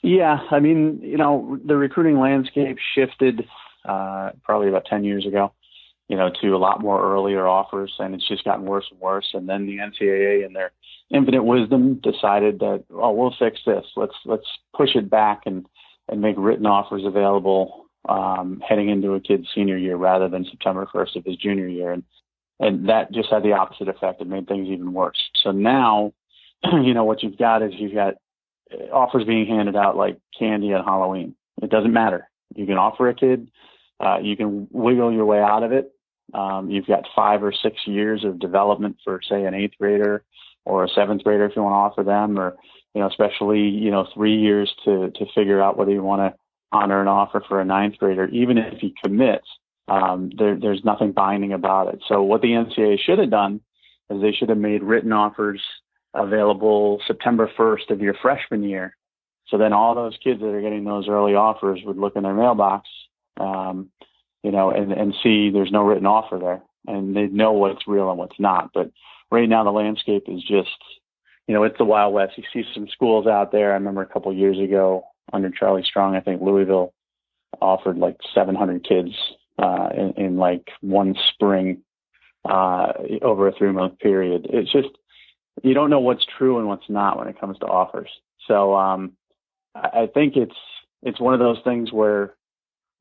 Yeah, 0.00 0.38
I 0.50 0.60
mean, 0.60 1.00
you 1.02 1.16
know, 1.16 1.58
the 1.62 1.76
recruiting 1.76 2.18
landscape 2.18 2.78
shifted 2.94 3.46
uh, 3.84 4.30
probably 4.42 4.68
about 4.68 4.86
10 4.86 5.04
years 5.04 5.26
ago, 5.26 5.52
you 6.08 6.16
know, 6.16 6.30
to 6.40 6.54
a 6.54 6.56
lot 6.56 6.80
more 6.80 7.14
earlier 7.14 7.46
offers, 7.46 7.92
and 7.98 8.14
it's 8.14 8.26
just 8.26 8.44
gotten 8.44 8.64
worse 8.64 8.86
and 8.90 9.00
worse. 9.00 9.28
And 9.34 9.48
then 9.48 9.66
the 9.66 9.78
NCAA, 9.78 10.46
in 10.46 10.52
their 10.52 10.70
infinite 11.10 11.42
wisdom, 11.42 11.96
decided 11.96 12.60
that, 12.60 12.84
oh, 12.90 13.12
we'll 13.12 13.34
fix 13.38 13.60
this. 13.66 13.84
Let's 13.96 14.14
let's 14.24 14.46
push 14.74 14.94
it 14.94 15.10
back 15.10 15.42
and 15.46 15.66
and 16.08 16.20
make 16.20 16.36
written 16.38 16.66
offers 16.66 17.04
available 17.04 17.87
um, 18.08 18.62
heading 18.66 18.88
into 18.88 19.14
a 19.14 19.20
kid's 19.20 19.48
senior 19.54 19.76
year 19.76 19.96
rather 19.96 20.28
than 20.28 20.44
September 20.44 20.88
1st 20.92 21.16
of 21.16 21.24
his 21.24 21.36
junior 21.36 21.68
year, 21.68 21.92
and 21.92 22.04
and 22.60 22.88
that 22.88 23.12
just 23.12 23.30
had 23.30 23.44
the 23.44 23.52
opposite 23.52 23.88
effect. 23.88 24.20
It 24.20 24.26
made 24.26 24.48
things 24.48 24.68
even 24.68 24.92
worse. 24.92 25.30
So 25.42 25.52
now, 25.52 26.12
you 26.72 26.92
know, 26.92 27.04
what 27.04 27.22
you've 27.22 27.38
got 27.38 27.62
is 27.62 27.72
you've 27.76 27.94
got 27.94 28.14
offers 28.92 29.24
being 29.24 29.46
handed 29.46 29.76
out 29.76 29.96
like 29.96 30.18
candy 30.38 30.72
at 30.72 30.84
Halloween. 30.84 31.34
It 31.62 31.70
doesn't 31.70 31.92
matter. 31.92 32.28
You 32.54 32.66
can 32.66 32.78
offer 32.78 33.08
a 33.08 33.14
kid, 33.14 33.50
uh, 34.00 34.18
you 34.22 34.36
can 34.36 34.68
wiggle 34.70 35.12
your 35.12 35.24
way 35.24 35.40
out 35.40 35.62
of 35.62 35.72
it. 35.72 35.92
Um, 36.34 36.70
you've 36.70 36.86
got 36.86 37.04
five 37.16 37.42
or 37.42 37.52
six 37.52 37.86
years 37.86 38.24
of 38.24 38.38
development 38.38 38.96
for, 39.02 39.20
say, 39.28 39.44
an 39.44 39.54
eighth 39.54 39.74
grader 39.80 40.24
or 40.64 40.84
a 40.84 40.88
seventh 40.88 41.24
grader 41.24 41.46
if 41.46 41.56
you 41.56 41.62
want 41.62 41.72
to 41.72 42.00
offer 42.00 42.02
them, 42.04 42.38
or 42.38 42.56
you 42.94 43.00
know, 43.00 43.08
especially 43.08 43.60
you 43.60 43.90
know, 43.90 44.06
three 44.14 44.36
years 44.36 44.72
to 44.84 45.10
to 45.10 45.26
figure 45.34 45.62
out 45.62 45.78
whether 45.78 45.90
you 45.90 46.02
want 46.02 46.20
to 46.20 46.38
honor 46.72 47.00
an 47.00 47.08
offer 47.08 47.42
for 47.48 47.60
a 47.60 47.64
ninth 47.64 47.98
grader. 47.98 48.26
Even 48.28 48.58
if 48.58 48.78
he 48.78 48.94
commits, 49.02 49.46
um, 49.88 50.30
there, 50.36 50.58
there's 50.58 50.84
nothing 50.84 51.12
binding 51.12 51.52
about 51.52 51.92
it. 51.92 52.02
So 52.08 52.22
what 52.22 52.42
the 52.42 52.48
NCAA 52.48 52.98
should 53.00 53.18
have 53.18 53.30
done 53.30 53.60
is 54.10 54.20
they 54.20 54.32
should 54.32 54.50
have 54.50 54.58
made 54.58 54.82
written 54.82 55.12
offers 55.12 55.62
available 56.14 57.00
September 57.06 57.50
1st 57.58 57.90
of 57.90 58.00
your 58.00 58.14
freshman 58.20 58.62
year. 58.62 58.96
So 59.48 59.56
then 59.56 59.72
all 59.72 59.94
those 59.94 60.18
kids 60.22 60.40
that 60.40 60.48
are 60.48 60.60
getting 60.60 60.84
those 60.84 61.08
early 61.08 61.34
offers 61.34 61.80
would 61.84 61.96
look 61.96 62.16
in 62.16 62.22
their 62.22 62.34
mailbox, 62.34 62.88
um, 63.38 63.90
you 64.42 64.50
know, 64.50 64.70
and, 64.70 64.92
and 64.92 65.14
see 65.22 65.50
there's 65.50 65.72
no 65.72 65.82
written 65.82 66.06
offer 66.06 66.38
there 66.38 66.62
and 66.86 67.16
they 67.16 67.26
know 67.26 67.52
what's 67.52 67.88
real 67.88 68.10
and 68.10 68.18
what's 68.18 68.38
not. 68.38 68.70
But 68.74 68.90
right 69.30 69.48
now 69.48 69.64
the 69.64 69.70
landscape 69.70 70.24
is 70.28 70.42
just, 70.42 70.68
you 71.46 71.54
know, 71.54 71.64
it's 71.64 71.78
the 71.78 71.84
Wild 71.84 72.12
West. 72.12 72.34
You 72.36 72.44
see 72.52 72.68
some 72.74 72.88
schools 72.88 73.26
out 73.26 73.52
there. 73.52 73.70
I 73.70 73.74
remember 73.74 74.02
a 74.02 74.06
couple 74.06 74.32
years 74.34 74.58
ago 74.58 75.04
under 75.32 75.50
Charlie 75.50 75.84
Strong, 75.84 76.16
I 76.16 76.20
think 76.20 76.40
Louisville 76.40 76.92
offered 77.60 77.98
like 77.98 78.16
700 78.34 78.86
kids 78.86 79.10
uh, 79.58 79.88
in, 79.96 80.12
in 80.16 80.36
like 80.36 80.68
one 80.80 81.14
spring 81.32 81.82
uh, 82.48 82.92
over 83.22 83.48
a 83.48 83.52
three 83.52 83.72
month 83.72 83.98
period. 83.98 84.46
It's 84.50 84.72
just, 84.72 84.88
you 85.62 85.74
don't 85.74 85.90
know 85.90 86.00
what's 86.00 86.24
true 86.38 86.58
and 86.58 86.68
what's 86.68 86.88
not 86.88 87.18
when 87.18 87.28
it 87.28 87.40
comes 87.40 87.58
to 87.58 87.66
offers. 87.66 88.10
So 88.46 88.74
um, 88.74 89.12
I 89.74 90.08
think 90.12 90.36
it's 90.36 90.56
it's 91.02 91.20
one 91.20 91.34
of 91.34 91.40
those 91.40 91.58
things 91.64 91.92
where 91.92 92.34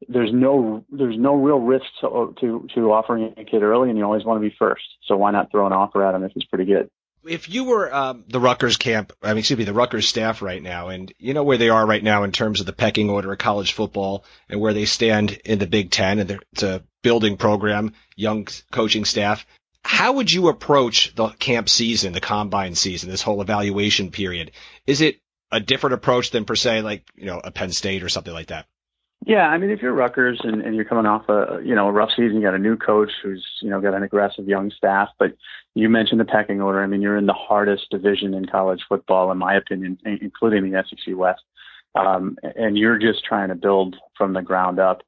there's 0.08 0.32
no 0.32 0.86
there's 0.92 1.18
no 1.18 1.36
real 1.36 1.60
risk 1.60 1.86
to, 2.02 2.36
to 2.40 2.68
to 2.76 2.92
offering 2.92 3.34
a 3.38 3.44
kid 3.44 3.64
early, 3.64 3.90
and 3.90 3.98
you 3.98 4.04
always 4.04 4.26
want 4.26 4.42
to 4.42 4.48
be 4.48 4.56
first. 4.58 4.84
So 5.06 5.18
why 5.18 5.32
not 5.32 5.52
throw 5.52 5.66
an 5.66 5.74
offer 5.74 6.04
at 6.06 6.14
him 6.14 6.24
if 6.24 6.32
he's 6.34 6.46
pretty 6.46 6.66
good? 6.66 6.90
If 7.26 7.50
you 7.50 7.66
were 7.66 7.94
um, 7.94 8.24
the 8.28 8.40
Rutgers 8.40 8.78
camp, 8.78 9.14
I 9.22 9.30
mean, 9.30 9.40
excuse 9.40 9.58
me, 9.58 9.66
the 9.66 9.74
Rutgers 9.74 10.08
staff 10.08 10.42
right 10.42 10.62
now, 10.62 10.90
and 10.90 11.12
you 11.18 11.34
know 11.34 11.44
where 11.44 11.58
they 11.58 11.70
are 11.70 11.86
right 11.86 12.04
now 12.04 12.24
in 12.24 12.32
terms 12.32 12.60
of 12.60 12.66
the 12.66 12.74
pecking 12.74 13.10
order 13.10 13.32
of 13.32 13.38
college 13.38 13.74
football 13.74 14.24
and 14.48 14.62
where 14.62 14.74
they 14.74 14.86
stand 14.86 15.32
in 15.44 15.60
the 15.60 15.68
Big 15.68 15.92
Ten, 15.92 16.20
and 16.20 16.40
it's 16.54 16.64
a 16.64 16.84
building 17.04 17.38
program, 17.38 17.94
young 18.16 18.48
coaching 18.72 19.06
staff 19.06 19.46
how 19.88 20.12
would 20.12 20.30
you 20.30 20.50
approach 20.50 21.16
the 21.16 21.30
camp 21.30 21.70
season, 21.70 22.12
the 22.12 22.20
combine 22.20 22.76
season, 22.76 23.10
this 23.10 23.22
whole 23.22 23.42
evaluation 23.42 24.12
period? 24.12 24.52
Is 24.86 25.00
it 25.00 25.22
a 25.50 25.62
different 25.62 25.94
approach 25.94 26.32
than 26.32 26.44
per 26.44 26.58
se 26.58 26.82
like, 26.82 27.08
you 27.16 27.26
know, 27.26 27.40
a 27.42 27.52
Penn 27.52 27.72
State 27.72 28.04
or 28.04 28.10
something 28.10 28.34
like 28.34 28.48
that? 28.48 28.66
Yeah, 29.26 29.48
I 29.48 29.58
mean, 29.58 29.72
if 29.72 29.82
you're 29.82 29.94
Rutgers 29.94 30.40
and, 30.44 30.62
and 30.62 30.76
you're 30.76 30.86
coming 30.86 31.06
off 31.06 31.28
a 31.28 31.60
you 31.64 31.76
know 31.76 31.88
a 31.88 31.92
rough 31.92 32.12
season, 32.12 32.38
you 32.38 32.44
got 32.44 32.54
a 32.54 32.60
new 32.60 32.78
coach 32.78 33.12
who's 33.22 33.46
you 33.62 33.70
know 33.70 33.82
got 33.82 33.94
an 33.94 34.04
aggressive 34.04 34.48
young 34.48 34.72
staff. 34.72 35.10
But 35.20 35.34
you 35.76 35.90
mentioned 35.90 36.20
the 36.20 36.26
pecking 36.26 36.62
order. 36.62 36.82
I 36.82 36.88
mean, 36.88 37.02
you're 37.02 37.18
in 37.18 37.26
the 37.26 37.34
hardest 37.34 37.90
division 37.90 38.34
in 38.34 38.46
college 38.46 38.82
football, 38.88 39.32
in 39.32 39.38
my 39.38 39.56
opinion, 39.56 39.98
including 40.06 40.70
the 40.70 40.84
SEC 40.88 41.16
West. 41.16 41.42
Um, 41.96 42.38
and 42.56 42.78
you're 42.78 43.00
just 43.00 43.26
trying 43.26 43.50
to 43.50 43.56
build 43.56 43.96
from 44.18 44.34
the 44.34 44.42
ground 44.42 44.80
up. 44.80 45.02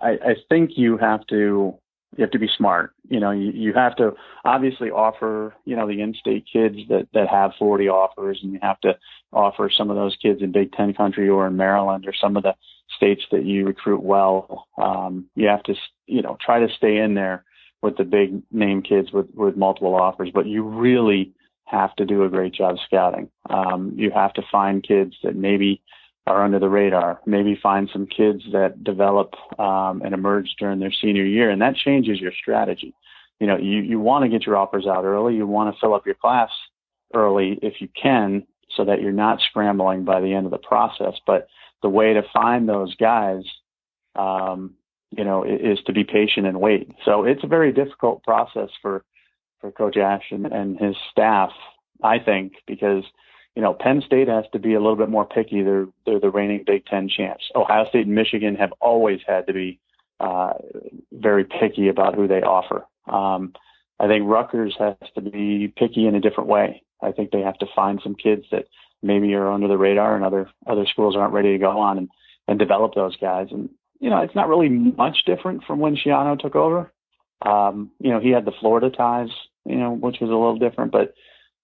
I, 0.00 0.10
I 0.10 0.34
think 0.48 0.72
you 0.76 0.96
have 0.98 1.26
to 1.26 1.74
you 2.16 2.22
have 2.22 2.30
to 2.30 2.38
be 2.38 2.48
smart. 2.56 2.92
You 3.08 3.20
know, 3.20 3.30
you, 3.30 3.50
you 3.52 3.72
have 3.74 3.96
to 3.96 4.12
obviously 4.44 4.90
offer, 4.90 5.54
you 5.64 5.76
know, 5.76 5.86
the 5.86 6.00
in-state 6.00 6.46
kids 6.50 6.76
that, 6.88 7.08
that 7.12 7.28
have 7.28 7.52
40 7.58 7.88
offers 7.88 8.40
and 8.42 8.52
you 8.52 8.58
have 8.62 8.80
to 8.80 8.96
offer 9.32 9.70
some 9.70 9.90
of 9.90 9.96
those 9.96 10.16
kids 10.20 10.42
in 10.42 10.52
Big 10.52 10.72
Ten 10.72 10.94
country 10.94 11.28
or 11.28 11.46
in 11.46 11.56
Maryland 11.56 12.06
or 12.06 12.14
some 12.18 12.36
of 12.36 12.42
the 12.42 12.54
states 12.96 13.22
that 13.30 13.44
you 13.44 13.66
recruit 13.66 14.02
well. 14.02 14.66
Um, 14.80 15.26
you 15.34 15.48
have 15.48 15.62
to, 15.64 15.74
you 16.06 16.22
know, 16.22 16.36
try 16.40 16.60
to 16.60 16.72
stay 16.76 16.98
in 16.98 17.14
there 17.14 17.44
with 17.82 17.96
the 17.96 18.04
big 18.04 18.42
name 18.50 18.82
kids 18.82 19.12
with, 19.12 19.26
with 19.34 19.56
multiple 19.56 19.94
offers, 19.94 20.30
but 20.34 20.46
you 20.46 20.62
really 20.62 21.32
have 21.64 21.94
to 21.96 22.04
do 22.04 22.24
a 22.24 22.28
great 22.28 22.54
job 22.54 22.76
scouting. 22.86 23.30
Um, 23.48 23.92
you 23.96 24.10
have 24.10 24.32
to 24.34 24.42
find 24.50 24.82
kids 24.82 25.14
that 25.22 25.36
maybe 25.36 25.82
are 26.26 26.44
under 26.44 26.58
the 26.58 26.68
radar. 26.68 27.20
Maybe 27.26 27.58
find 27.62 27.88
some 27.92 28.06
kids 28.06 28.42
that 28.52 28.82
develop 28.84 29.34
um, 29.58 30.02
and 30.04 30.14
emerge 30.14 30.54
during 30.58 30.80
their 30.80 30.92
senior 30.92 31.24
year, 31.24 31.50
and 31.50 31.60
that 31.62 31.76
changes 31.76 32.20
your 32.20 32.32
strategy. 32.32 32.94
You 33.38 33.46
know, 33.46 33.56
you, 33.56 33.78
you 33.80 34.00
want 34.00 34.24
to 34.24 34.28
get 34.28 34.46
your 34.46 34.56
offers 34.56 34.86
out 34.86 35.04
early. 35.04 35.36
You 35.36 35.46
want 35.46 35.74
to 35.74 35.80
fill 35.80 35.94
up 35.94 36.06
your 36.06 36.16
class 36.16 36.50
early 37.14 37.58
if 37.62 37.80
you 37.80 37.88
can, 38.00 38.46
so 38.76 38.84
that 38.84 39.00
you're 39.00 39.12
not 39.12 39.40
scrambling 39.40 40.04
by 40.04 40.20
the 40.20 40.34
end 40.34 40.44
of 40.44 40.52
the 40.52 40.58
process. 40.58 41.14
But 41.26 41.48
the 41.82 41.88
way 41.88 42.14
to 42.14 42.22
find 42.32 42.68
those 42.68 42.94
guys, 42.96 43.42
um, 44.16 44.74
you 45.10 45.24
know, 45.24 45.44
is 45.44 45.78
to 45.86 45.92
be 45.92 46.04
patient 46.04 46.46
and 46.46 46.60
wait. 46.60 46.90
So 47.04 47.24
it's 47.24 47.44
a 47.44 47.48
very 47.48 47.72
difficult 47.72 48.22
process 48.22 48.70
for 48.82 49.04
for 49.60 49.72
Coach 49.72 49.96
Ash 49.96 50.24
and, 50.30 50.46
and 50.46 50.78
his 50.78 50.94
staff, 51.10 51.50
I 52.02 52.18
think, 52.20 52.54
because 52.66 53.04
you 53.58 53.62
know, 53.62 53.74
Penn 53.74 54.02
State 54.06 54.28
has 54.28 54.44
to 54.52 54.60
be 54.60 54.74
a 54.74 54.80
little 54.80 54.94
bit 54.94 55.08
more 55.08 55.24
picky. 55.24 55.62
They're 55.62 55.88
they're 56.06 56.20
the 56.20 56.30
reigning 56.30 56.62
Big 56.64 56.86
Ten 56.86 57.08
champs. 57.08 57.50
Ohio 57.56 57.88
State 57.88 58.06
and 58.06 58.14
Michigan 58.14 58.54
have 58.54 58.72
always 58.80 59.20
had 59.26 59.48
to 59.48 59.52
be 59.52 59.80
uh, 60.20 60.52
very 61.12 61.44
picky 61.44 61.88
about 61.88 62.14
who 62.14 62.28
they 62.28 62.42
offer. 62.42 62.86
Um, 63.08 63.54
I 63.98 64.06
think 64.06 64.28
Rutgers 64.28 64.76
has 64.78 64.94
to 65.16 65.20
be 65.20 65.72
picky 65.76 66.06
in 66.06 66.14
a 66.14 66.20
different 66.20 66.48
way. 66.48 66.82
I 67.02 67.10
think 67.10 67.30
they 67.30 67.40
have 67.40 67.58
to 67.58 67.66
find 67.74 68.00
some 68.00 68.14
kids 68.14 68.44
that 68.52 68.66
maybe 69.02 69.34
are 69.34 69.50
under 69.50 69.68
the 69.68 69.78
radar 69.78 70.16
and 70.16 70.24
other 70.24 70.50
other 70.66 70.86
schools 70.86 71.16
aren't 71.16 71.32
ready 71.32 71.52
to 71.52 71.58
go 71.58 71.78
on 71.78 71.98
and 71.98 72.08
and 72.46 72.58
develop 72.58 72.94
those 72.94 73.16
guys. 73.16 73.48
And 73.50 73.70
you 74.00 74.10
know, 74.10 74.18
it's 74.18 74.34
not 74.34 74.48
really 74.48 74.68
much 74.68 75.18
different 75.26 75.64
from 75.64 75.80
when 75.80 75.96
Schiano 75.96 76.38
took 76.38 76.56
over. 76.56 76.92
Um, 77.42 77.90
you 78.00 78.10
know, 78.10 78.20
he 78.20 78.30
had 78.30 78.44
the 78.44 78.52
Florida 78.60 78.90
ties, 78.90 79.28
you 79.64 79.76
know, 79.76 79.92
which 79.92 80.16
was 80.20 80.30
a 80.30 80.34
little 80.34 80.58
different, 80.58 80.92
but 80.92 81.14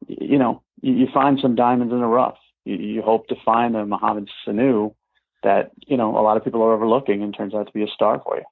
you 0.07 0.38
know, 0.38 0.62
you, 0.81 0.94
you 0.94 1.07
find 1.12 1.38
some 1.40 1.55
diamonds 1.55 1.92
in 1.92 2.01
the 2.01 2.07
rough. 2.07 2.38
You, 2.64 2.77
you 2.77 3.03
hope 3.03 3.29
to 3.29 3.37
find 3.44 3.77
a 3.77 3.85
Mohamed 3.87 4.29
Sanu 4.47 4.94
that 5.42 5.73
you 5.87 5.97
know 5.97 6.18
a 6.18 6.23
lot 6.23 6.37
of 6.37 6.44
people 6.44 6.62
are 6.62 6.73
overlooking 6.73 7.23
and 7.23 7.35
turns 7.37 7.55
out 7.55 7.66
to 7.66 7.73
be 7.73 7.83
a 7.83 7.88
star 7.88 8.20
for 8.25 8.37
you. 8.37 8.44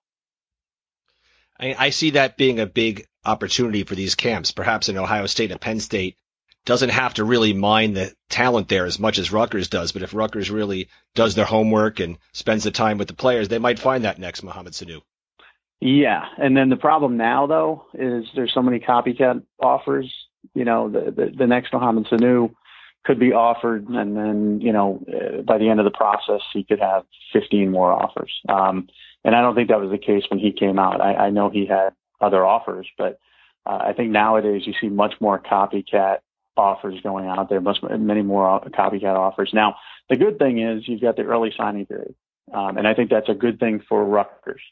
I, 1.58 1.86
I 1.86 1.90
see 1.90 2.10
that 2.10 2.36
being 2.36 2.60
a 2.60 2.66
big 2.66 3.06
opportunity 3.24 3.84
for 3.84 3.94
these 3.94 4.14
camps. 4.14 4.52
Perhaps 4.52 4.88
in 4.88 4.98
Ohio 4.98 5.26
State 5.26 5.50
and 5.50 5.60
Penn 5.60 5.80
State 5.80 6.16
doesn't 6.64 6.90
have 6.90 7.14
to 7.14 7.24
really 7.24 7.52
mine 7.52 7.94
the 7.94 8.12
talent 8.28 8.68
there 8.68 8.86
as 8.86 8.98
much 8.98 9.18
as 9.18 9.32
Rutgers 9.32 9.68
does. 9.68 9.92
But 9.92 10.02
if 10.02 10.14
Rutgers 10.14 10.50
really 10.50 10.88
does 11.14 11.34
their 11.34 11.44
homework 11.44 12.00
and 12.00 12.18
spends 12.32 12.64
the 12.64 12.70
time 12.70 12.98
with 12.98 13.08
the 13.08 13.14
players, 13.14 13.48
they 13.48 13.58
might 13.58 13.78
find 13.78 14.04
that 14.04 14.18
next 14.18 14.42
Mohamed 14.42 14.72
Sanu. 14.72 15.00
Yeah, 15.80 16.22
and 16.38 16.56
then 16.56 16.68
the 16.68 16.76
problem 16.76 17.16
now 17.16 17.48
though 17.48 17.86
is 17.94 18.26
there's 18.36 18.54
so 18.54 18.62
many 18.62 18.78
copycat 18.78 19.42
offers. 19.60 20.12
You 20.54 20.64
know, 20.64 20.88
the 20.88 21.10
the, 21.10 21.32
the 21.36 21.46
next 21.46 21.72
Mohamed 21.72 22.06
Sanu 22.06 22.54
could 23.04 23.18
be 23.18 23.32
offered, 23.32 23.88
and 23.88 24.16
then 24.16 24.60
you 24.60 24.72
know 24.72 25.04
uh, 25.08 25.42
by 25.42 25.58
the 25.58 25.68
end 25.68 25.80
of 25.80 25.84
the 25.84 25.90
process 25.90 26.40
he 26.52 26.62
could 26.62 26.78
have 26.78 27.04
15 27.32 27.68
more 27.68 27.92
offers. 27.92 28.32
Um, 28.48 28.88
and 29.24 29.34
I 29.34 29.40
don't 29.40 29.56
think 29.56 29.68
that 29.68 29.80
was 29.80 29.90
the 29.90 29.98
case 29.98 30.22
when 30.30 30.38
he 30.38 30.52
came 30.52 30.78
out. 30.78 31.00
I, 31.00 31.14
I 31.14 31.30
know 31.30 31.50
he 31.50 31.66
had 31.66 31.90
other 32.20 32.44
offers, 32.44 32.88
but 32.96 33.18
uh, 33.66 33.78
I 33.80 33.92
think 33.92 34.10
nowadays 34.10 34.62
you 34.66 34.74
see 34.80 34.88
much 34.88 35.14
more 35.20 35.40
copycat 35.40 36.18
offers 36.56 37.00
going 37.02 37.26
out 37.26 37.48
there, 37.48 37.60
much 37.60 37.78
many 37.82 38.22
more 38.22 38.60
copycat 38.70 39.16
offers. 39.16 39.50
Now 39.52 39.76
the 40.08 40.16
good 40.16 40.38
thing 40.38 40.60
is 40.60 40.86
you've 40.86 41.00
got 41.00 41.16
the 41.16 41.22
early 41.22 41.52
signing 41.56 41.86
period, 41.86 42.14
um, 42.52 42.76
and 42.76 42.86
I 42.86 42.94
think 42.94 43.10
that's 43.10 43.28
a 43.28 43.34
good 43.34 43.58
thing 43.58 43.82
for 43.88 44.04
Rutgers. 44.04 44.62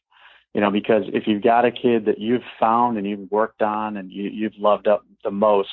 You 0.55 0.61
know, 0.61 0.71
because 0.71 1.05
if 1.12 1.27
you've 1.27 1.43
got 1.43 1.64
a 1.64 1.71
kid 1.71 2.07
that 2.07 2.19
you've 2.19 2.43
found 2.59 2.99
and 2.99 3.07
you've 3.07 3.31
worked 3.31 3.62
on 3.62 3.97
and 3.97 4.11
you, 4.11 4.29
you've 4.31 4.59
loved 4.59 4.88
up 4.88 5.05
the 5.23 5.31
most, 5.31 5.69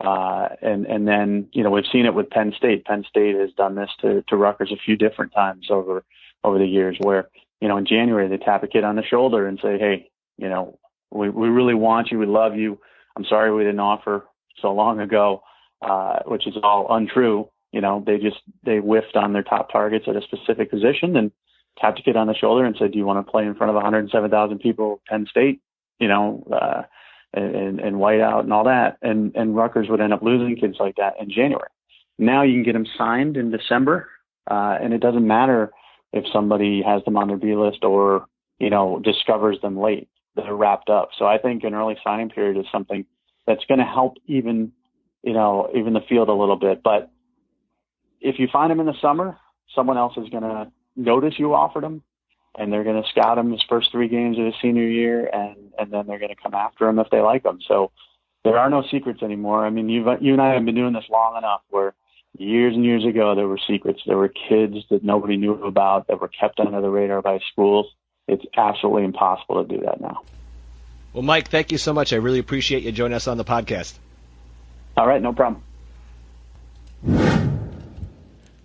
uh, 0.00 0.48
and 0.62 0.86
and 0.86 1.06
then 1.06 1.48
you 1.52 1.62
know 1.62 1.70
we've 1.70 1.84
seen 1.92 2.06
it 2.06 2.14
with 2.14 2.30
Penn 2.30 2.52
State. 2.56 2.84
Penn 2.84 3.04
State 3.08 3.36
has 3.36 3.50
done 3.56 3.74
this 3.74 3.90
to 4.00 4.22
to 4.28 4.36
Rutgers 4.36 4.72
a 4.72 4.82
few 4.84 4.96
different 4.96 5.32
times 5.32 5.66
over 5.70 6.04
over 6.44 6.58
the 6.58 6.66
years, 6.66 6.96
where 7.00 7.28
you 7.60 7.68
know 7.68 7.76
in 7.76 7.86
January 7.86 8.28
they 8.28 8.36
tap 8.36 8.62
a 8.62 8.68
kid 8.68 8.84
on 8.84 8.96
the 8.96 9.02
shoulder 9.02 9.46
and 9.46 9.58
say, 9.60 9.78
hey, 9.78 10.10
you 10.38 10.48
know 10.48 10.78
we 11.10 11.28
we 11.28 11.48
really 11.48 11.74
want 11.74 12.10
you, 12.10 12.18
we 12.18 12.26
love 12.26 12.56
you. 12.56 12.78
I'm 13.16 13.24
sorry 13.24 13.52
we 13.52 13.62
didn't 13.62 13.80
offer 13.80 14.26
so 14.64 14.72
long 14.72 14.98
ago, 15.00 15.42
uh, 15.82 16.20
which 16.26 16.46
is 16.46 16.54
all 16.62 16.86
untrue. 16.90 17.48
You 17.72 17.80
know 17.80 18.02
they 18.06 18.18
just 18.18 18.38
they 18.64 18.78
whiffed 18.78 19.16
on 19.16 19.32
their 19.32 19.42
top 19.42 19.70
targets 19.70 20.06
at 20.08 20.16
a 20.16 20.22
specific 20.22 20.70
position 20.70 21.16
and 21.16 21.30
tapped 21.78 21.98
a 21.98 22.02
kid 22.02 22.16
on 22.16 22.28
the 22.28 22.34
shoulder 22.34 22.64
and 22.64 22.76
said, 22.78 22.92
do 22.92 22.98
you 22.98 23.04
want 23.04 23.24
to 23.24 23.30
play 23.30 23.44
in 23.44 23.54
front 23.56 23.68
of 23.68 23.74
107,000 23.74 24.58
people, 24.60 25.00
Penn 25.08 25.26
State? 25.30 25.60
You 25.98 26.08
know. 26.08 26.46
Uh, 26.50 26.82
and, 27.34 27.80
and 27.80 27.96
whiteout 27.96 28.40
and 28.40 28.52
all 28.52 28.64
that. 28.64 28.96
And, 29.02 29.34
and 29.34 29.56
Rutgers 29.56 29.88
would 29.88 30.00
end 30.00 30.12
up 30.12 30.22
losing 30.22 30.56
kids 30.56 30.76
like 30.78 30.96
that 30.96 31.14
in 31.20 31.30
January. 31.30 31.68
Now 32.18 32.42
you 32.42 32.54
can 32.54 32.62
get 32.62 32.74
them 32.74 32.86
signed 32.96 33.36
in 33.36 33.50
December, 33.50 34.08
uh, 34.48 34.78
and 34.80 34.94
it 34.94 35.00
doesn't 35.00 35.26
matter 35.26 35.72
if 36.12 36.24
somebody 36.32 36.82
has 36.86 37.04
them 37.04 37.16
on 37.16 37.28
their 37.28 37.36
B 37.36 37.56
list 37.56 37.82
or, 37.82 38.26
you 38.60 38.70
know, 38.70 39.00
discovers 39.02 39.60
them 39.62 39.78
late. 39.78 40.08
They're 40.36 40.54
wrapped 40.54 40.90
up. 40.90 41.10
So 41.18 41.26
I 41.26 41.38
think 41.38 41.64
an 41.64 41.74
early 41.74 41.96
signing 42.04 42.28
period 42.28 42.56
is 42.56 42.66
something 42.70 43.04
that's 43.46 43.64
going 43.66 43.78
to 43.78 43.84
help 43.84 44.16
even, 44.26 44.72
you 45.22 45.32
know, 45.32 45.70
even 45.74 45.92
the 45.92 46.00
field 46.08 46.28
a 46.28 46.34
little 46.34 46.56
bit. 46.56 46.82
But 46.82 47.10
if 48.20 48.38
you 48.38 48.48
find 48.52 48.70
them 48.70 48.80
in 48.80 48.86
the 48.86 48.98
summer, 49.00 49.36
someone 49.74 49.98
else 49.98 50.16
is 50.16 50.28
going 50.28 50.42
to 50.42 50.70
notice 50.96 51.34
you 51.38 51.54
offered 51.54 51.84
them 51.84 52.02
and 52.56 52.72
they're 52.72 52.84
going 52.84 53.02
to 53.02 53.08
scout 53.08 53.38
him 53.38 53.52
his 53.52 53.64
first 53.68 53.90
three 53.90 54.08
games 54.08 54.38
of 54.38 54.46
his 54.46 54.54
senior 54.62 54.86
year, 54.86 55.26
and 55.26 55.72
and 55.78 55.92
then 55.92 56.06
they're 56.06 56.18
going 56.18 56.34
to 56.34 56.40
come 56.40 56.54
after 56.54 56.88
him 56.88 56.98
if 56.98 57.10
they 57.10 57.20
like 57.20 57.44
him. 57.44 57.58
So 57.66 57.90
there 58.44 58.58
are 58.58 58.70
no 58.70 58.84
secrets 58.90 59.22
anymore. 59.22 59.66
I 59.66 59.70
mean, 59.70 59.88
you 59.88 60.04
you 60.20 60.32
and 60.32 60.42
I 60.42 60.54
have 60.54 60.64
been 60.64 60.74
doing 60.74 60.92
this 60.92 61.08
long 61.10 61.36
enough 61.36 61.62
where 61.70 61.94
years 62.38 62.74
and 62.74 62.84
years 62.84 63.04
ago 63.04 63.34
there 63.34 63.48
were 63.48 63.58
secrets. 63.66 64.02
There 64.06 64.18
were 64.18 64.28
kids 64.28 64.76
that 64.90 65.02
nobody 65.02 65.36
knew 65.36 65.64
about 65.64 66.06
that 66.08 66.20
were 66.20 66.28
kept 66.28 66.60
under 66.60 66.80
the 66.80 66.90
radar 66.90 67.22
by 67.22 67.40
schools. 67.52 67.86
It's 68.28 68.44
absolutely 68.56 69.04
impossible 69.04 69.64
to 69.64 69.76
do 69.76 69.84
that 69.84 70.00
now. 70.00 70.22
Well, 71.14 71.22
Mike, 71.22 71.48
thank 71.48 71.70
you 71.70 71.78
so 71.78 71.92
much. 71.92 72.12
I 72.12 72.16
really 72.16 72.40
appreciate 72.40 72.82
you 72.82 72.90
joining 72.90 73.14
us 73.14 73.28
on 73.28 73.36
the 73.36 73.44
podcast. 73.44 73.94
All 74.96 75.06
right, 75.06 75.22
no 75.22 75.32
problem. 75.32 75.62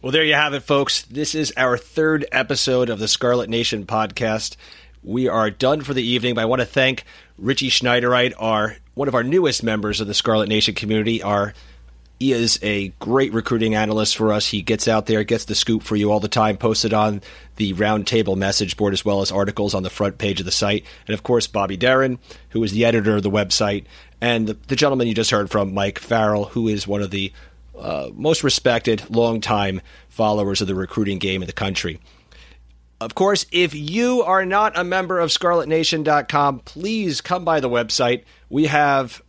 Well, 0.02 0.12
there 0.12 0.24
you 0.24 0.34
have 0.34 0.56
it, 0.56 0.62
folks. 0.62 1.04
This 1.04 1.36
is 1.36 1.54
our 1.56 1.78
third 1.78 2.26
episode 2.32 2.90
of 2.90 2.98
the 2.98 3.08
Scarlet 3.08 3.52
Nation 3.52 3.86
podcast. 3.86 4.56
We 5.04 5.28
are 5.28 5.52
done 5.52 5.82
for 5.82 5.94
the 5.94 6.02
evening, 6.02 6.34
but 6.34 6.42
I 6.42 6.46
want 6.46 6.62
to 6.62 6.66
thank 6.66 7.04
Richie 7.38 7.70
Schneiderite, 7.70 8.34
our 8.40 8.78
one 8.96 9.08
of 9.08 9.14
our 9.14 9.24
newest 9.24 9.62
members 9.62 10.02
of 10.02 10.08
the 10.08 10.16
Scarlet 10.16 10.50
Nation 10.50 10.74
community. 10.74 11.22
Our 11.22 11.54
he 12.19 12.34
is 12.34 12.60
a 12.62 12.89
great 12.99 13.34
recruiting 13.34 13.75
analyst 13.75 14.17
for 14.17 14.34
us. 14.34 14.45
He 14.45 14.62
gets 14.62 14.89
out 14.89 15.05
there, 15.05 15.23
gets 15.23 15.45
the 15.45 15.55
scoop 15.55 15.84
for 15.84 15.95
you 15.95 16.12
all 16.12 16.19
the 16.19 16.27
time, 16.27 16.58
posted 16.58 16.93
on 16.93 17.21
the 17.55 17.73
roundtable 17.75 18.36
message 18.36 18.75
board 18.75 18.93
as 18.93 19.05
well 19.05 19.21
as 19.21 19.32
articles 19.32 19.73
on 19.73 19.84
the 19.84 19.89
front 19.89 20.17
page 20.17 20.41
of 20.41 20.45
the 20.45 20.51
site. 20.51 20.84
And 21.08 21.13
of 21.13 21.23
course, 21.23 21.47
Bobby 21.47 21.77
Darren, 21.77 22.19
who 22.49 22.62
is 22.63 22.73
the 22.73 22.84
editor 22.84 23.15
of 23.15 23.23
the 23.23 23.32
website, 23.32 23.86
and 24.19 24.47
the, 24.47 24.58
the 24.67 24.75
gentleman 24.75 25.08
you 25.08 25.13
just 25.13 25.32
heard 25.32 25.49
from, 25.49 25.73
Mike 25.73 25.97
Farrell, 25.97 26.45
who 26.45 26.67
is 26.67 26.86
one 26.86 27.01
of 27.01 27.10
the 27.10 27.32
uh, 27.77 28.10
most 28.13 28.43
respected, 28.43 29.10
longtime 29.10 29.79
followers 30.10 30.60
of 30.60 30.67
the 30.67 30.75
recruiting 30.75 31.19
game 31.19 31.41
in 31.41 31.47
the 31.47 31.53
country. 31.53 32.01
Of 32.99 33.15
course, 33.15 33.45
if 33.53 33.73
you 33.73 34.23
are 34.23 34.45
not 34.45 34.77
a 34.77 34.84
member 34.84 35.19
of 35.19 35.29
ScarletNation.com, 35.29 36.60
please 36.60 37.21
come 37.21 37.45
by 37.45 37.62
the 37.62 37.69
website. 37.69 38.23
We 38.49 38.65
have 38.65 39.21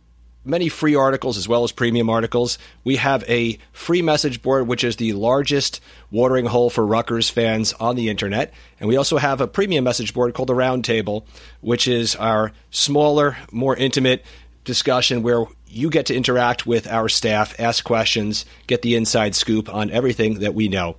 many 0.43 0.69
free 0.69 0.95
articles 0.95 1.37
as 1.37 1.47
well 1.47 1.63
as 1.63 1.71
premium 1.71 2.09
articles. 2.09 2.57
We 2.83 2.95
have 2.97 3.23
a 3.27 3.57
free 3.71 4.01
message 4.01 4.41
board, 4.41 4.67
which 4.67 4.83
is 4.83 4.95
the 4.95 5.13
largest 5.13 5.81
watering 6.09 6.45
hole 6.45 6.69
for 6.69 6.85
Rutgers 6.85 7.29
fans 7.29 7.73
on 7.73 7.95
the 7.95 8.09
internet. 8.09 8.53
And 8.79 8.87
we 8.87 8.97
also 8.97 9.17
have 9.17 9.41
a 9.41 9.47
premium 9.47 9.83
message 9.83 10.13
board 10.13 10.33
called 10.33 10.49
the 10.49 10.53
Roundtable, 10.53 11.25
which 11.61 11.87
is 11.87 12.15
our 12.15 12.51
smaller, 12.71 13.37
more 13.51 13.75
intimate 13.75 14.23
discussion 14.63 15.23
where 15.23 15.45
you 15.67 15.89
get 15.89 16.07
to 16.07 16.15
interact 16.15 16.65
with 16.65 16.87
our 16.87 17.09
staff, 17.09 17.59
ask 17.59 17.83
questions, 17.83 18.45
get 18.67 18.81
the 18.81 18.95
inside 18.95 19.35
scoop 19.35 19.73
on 19.73 19.89
everything 19.89 20.39
that 20.39 20.53
we 20.53 20.67
know. 20.67 20.97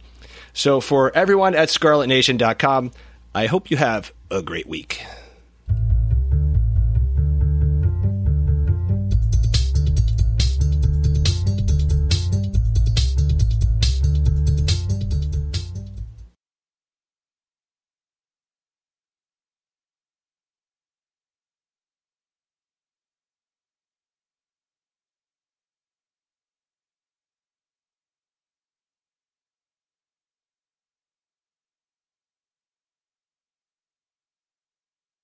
So, 0.55 0.81
for 0.81 1.15
everyone 1.15 1.55
at 1.55 1.69
scarletnation.com, 1.69 2.93
I 3.35 3.47
hope 3.47 3.71
you 3.71 3.77
have 3.79 4.13
a 4.31 4.43
great 4.43 4.67
week. 4.67 5.03